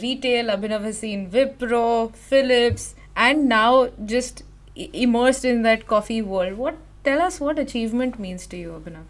retail 0.02 0.52
abhinav 0.56 0.88
has 0.90 1.00
seen 1.06 1.30
wipro 1.38 1.86
philips 2.30 2.88
and 3.28 3.48
now 3.54 3.72
just 4.14 4.44
immersed 5.06 5.46
in 5.54 5.64
that 5.70 5.88
coffee 5.94 6.22
world 6.34 6.58
what 6.66 6.78
tell 7.04 7.22
us 7.30 7.40
what 7.40 7.60
achievement 7.66 8.20
means 8.28 8.48
to 8.54 8.62
you 8.66 8.76
abhinav 8.80 9.06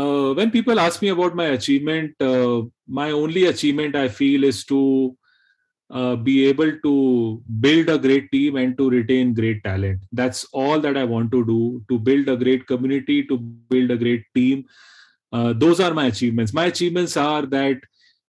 uh, 0.00 0.34
when 0.40 0.50
people 0.50 0.80
ask 0.86 1.02
me 1.02 1.08
about 1.16 1.34
my 1.42 1.48
achievement 1.58 2.28
uh, 2.30 2.60
my 3.00 3.10
only 3.10 3.46
achievement 3.54 4.00
i 4.04 4.08
feel 4.20 4.48
is 4.52 4.64
to 4.64 4.82
uh, 5.92 6.16
be 6.16 6.46
able 6.46 6.72
to 6.82 7.42
build 7.60 7.88
a 7.90 7.98
great 7.98 8.30
team 8.32 8.56
and 8.56 8.78
to 8.78 8.88
retain 8.88 9.34
great 9.34 9.62
talent. 9.62 10.00
That's 10.10 10.44
all 10.52 10.80
that 10.80 10.96
I 10.96 11.04
want 11.04 11.30
to 11.32 11.44
do 11.44 11.84
to 11.90 11.98
build 11.98 12.28
a 12.28 12.36
great 12.36 12.66
community, 12.66 13.24
to 13.26 13.36
build 13.36 13.90
a 13.90 13.96
great 13.96 14.24
team. 14.34 14.64
Uh, 15.32 15.52
those 15.56 15.80
are 15.80 15.94
my 15.94 16.06
achievements. 16.06 16.52
My 16.52 16.66
achievements 16.66 17.16
are 17.16 17.46
that 17.46 17.80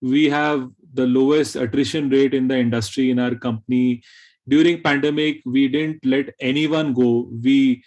we 0.00 0.28
have 0.28 0.68
the 0.94 1.06
lowest 1.06 1.56
attrition 1.56 2.08
rate 2.08 2.34
in 2.34 2.48
the 2.48 2.58
industry 2.58 3.10
in 3.10 3.18
our 3.18 3.34
company. 3.34 4.02
During 4.48 4.82
pandemic, 4.82 5.42
we 5.44 5.68
didn't 5.68 6.04
let 6.04 6.34
anyone 6.40 6.92
go. 6.92 7.28
We 7.42 7.84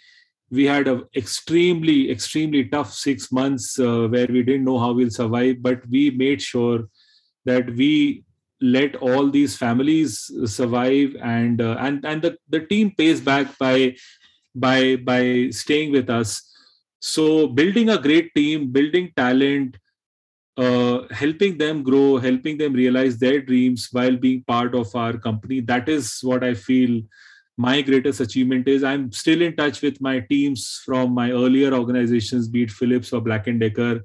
we 0.50 0.66
had 0.66 0.86
a 0.86 1.02
extremely 1.16 2.10
extremely 2.10 2.64
tough 2.68 2.92
six 2.92 3.32
months 3.32 3.78
uh, 3.78 4.06
where 4.08 4.26
we 4.26 4.42
didn't 4.42 4.64
know 4.64 4.78
how 4.78 4.92
we'll 4.92 5.10
survive, 5.10 5.62
but 5.62 5.80
we 5.88 6.10
made 6.10 6.42
sure 6.42 6.88
that 7.44 7.74
we 7.74 8.24
let 8.60 8.94
all 8.96 9.28
these 9.28 9.56
families 9.56 10.30
survive 10.44 11.16
and 11.20 11.60
uh, 11.60 11.76
and 11.80 12.04
and 12.04 12.22
the, 12.22 12.36
the 12.48 12.60
team 12.60 12.92
pays 12.96 13.20
back 13.20 13.58
by 13.58 13.96
by 14.54 14.96
by 14.96 15.48
staying 15.50 15.90
with 15.90 16.08
us 16.08 16.48
so 17.10 17.24
building 17.60 17.88
a 17.94 17.98
great 18.06 18.28
team 18.34 18.70
building 18.76 19.10
talent 19.16 19.76
uh, 20.56 21.00
helping 21.10 21.56
them 21.58 21.82
grow 21.82 22.18
helping 22.18 22.58
them 22.58 22.72
realize 22.72 23.18
their 23.18 23.40
dreams 23.40 23.88
while 23.92 24.16
being 24.16 24.42
part 24.44 24.74
of 24.74 24.94
our 24.94 25.16
company 25.26 25.60
that 25.72 25.88
is 25.88 26.18
what 26.22 26.44
i 26.44 26.52
feel 26.54 27.00
my 27.56 27.80
greatest 27.88 28.20
achievement 28.26 28.68
is 28.68 28.84
i'm 28.84 29.10
still 29.12 29.42
in 29.42 29.56
touch 29.56 29.82
with 29.82 30.00
my 30.00 30.20
teams 30.20 30.80
from 30.84 31.12
my 31.12 31.30
earlier 31.30 31.72
organizations 31.80 32.48
be 32.48 32.62
it 32.62 32.70
philips 32.70 33.12
or 33.12 33.20
black 33.20 33.46
and 33.46 33.60
decker 33.60 34.02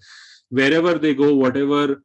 wherever 0.49 0.97
they 1.05 1.13
go 1.13 1.33
whatever 1.35 2.01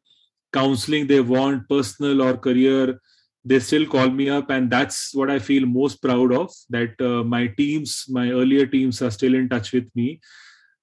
counseling 0.52 1.06
they 1.06 1.20
want, 1.20 1.68
personal 1.68 2.22
or 2.22 2.36
career, 2.36 3.00
they 3.44 3.58
still 3.58 3.86
call 3.86 4.10
me 4.10 4.28
up. 4.28 4.50
And 4.50 4.70
that's 4.70 5.14
what 5.14 5.30
I 5.30 5.38
feel 5.38 5.66
most 5.66 6.02
proud 6.02 6.32
of 6.32 6.52
that 6.70 7.00
uh, 7.00 7.24
my 7.24 7.48
teams, 7.48 8.04
my 8.08 8.30
earlier 8.30 8.66
teams 8.66 9.02
are 9.02 9.10
still 9.10 9.34
in 9.34 9.48
touch 9.48 9.72
with 9.72 9.88
me. 9.94 10.20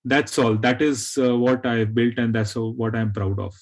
That's 0.06 0.38
all. 0.40 0.56
That 0.56 0.82
is 0.82 1.18
uh, 1.18 1.38
what 1.38 1.66
I've 1.66 1.94
built, 1.94 2.18
and 2.18 2.34
that's 2.34 2.56
what 2.56 2.96
I'm 2.96 3.12
proud 3.12 3.40
of. 3.40 3.54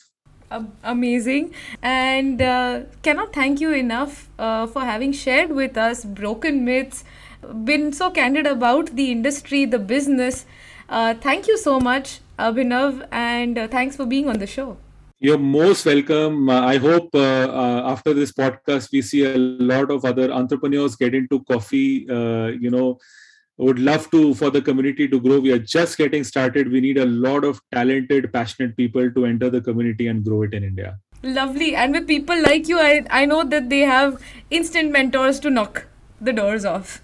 amazing 0.90 1.54
and 1.82 2.42
uh, 2.42 2.84
cannot 3.02 3.34
thank 3.34 3.60
you 3.60 3.72
enough 3.74 4.30
uh, 4.40 4.66
for 4.66 4.84
having 4.90 5.12
shared 5.12 5.52
with 5.52 5.78
us 5.78 6.06
broken 6.06 6.64
myths 6.64 7.04
been 7.66 7.92
so 7.92 8.10
candid 8.20 8.48
about 8.52 8.94
the 8.96 9.12
industry 9.12 9.66
the 9.66 9.82
business 9.92 10.46
uh, 10.88 11.14
thank 11.28 11.48
you 11.48 11.58
so 11.58 11.82
much 11.90 12.22
abhinav 12.40 13.06
and 13.12 13.58
uh, 13.58 13.68
thanks 13.68 13.98
for 13.98 14.06
being 14.06 14.30
on 14.30 14.40
the 14.46 14.48
show 14.48 14.78
you're 15.20 15.40
most 15.40 15.84
welcome. 15.84 16.48
Uh, 16.48 16.62
I 16.62 16.78
hope 16.78 17.10
uh, 17.16 17.20
uh, 17.20 17.82
after 17.92 18.14
this 18.14 18.32
podcast, 18.32 18.92
we 18.92 19.02
see 19.02 19.24
a 19.24 19.36
lot 19.36 19.90
of 19.90 20.06
other 20.06 20.32
entrepreneurs 20.32 20.96
get 20.96 21.16
into 21.16 21.44
coffee. 21.46 22.08
Uh, 22.08 22.50
you 22.50 22.70
know, 22.70 23.00
would 23.58 23.80
love 23.80 24.10
to 24.12 24.34
for 24.36 24.50
the 24.50 24.62
community 24.62 25.08
to 25.08 25.20
grow. 25.20 25.40
We 25.40 25.52
are 25.52 25.60
just 25.60 25.98
getting 25.98 26.24
started. 26.24 26.72
We 26.72 26.80
need 26.80 26.98
a 26.98 27.06
lot 27.06 27.44
of 27.44 27.60
talented, 27.74 28.32
passionate 28.32 28.78
people 28.78 29.12
to 29.12 29.26
enter 29.26 29.50
the 29.50 29.62
community 29.62 30.08
and 30.08 30.24
grow 30.24 30.44
it 30.44 30.54
in 30.54 30.64
India. 30.64 31.00
Lovely. 31.24 31.76
And 31.76 31.94
with 31.94 32.08
people 32.08 32.40
like 32.42 32.68
you, 32.68 32.80
I, 32.80 33.06
I 33.10 33.26
know 33.26 33.44
that 33.44 33.70
they 33.70 33.80
have 33.80 34.22
instant 34.52 34.92
mentors 34.92 35.40
to 35.40 35.50
knock 35.50 35.88
the 36.22 36.34
doors 36.34 36.66
off. 36.66 37.02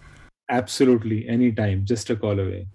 Absolutely. 0.50 1.28
Anytime. 1.28 1.86
Just 1.86 2.10
a 2.10 2.16
call 2.16 2.40
away. 2.40 2.68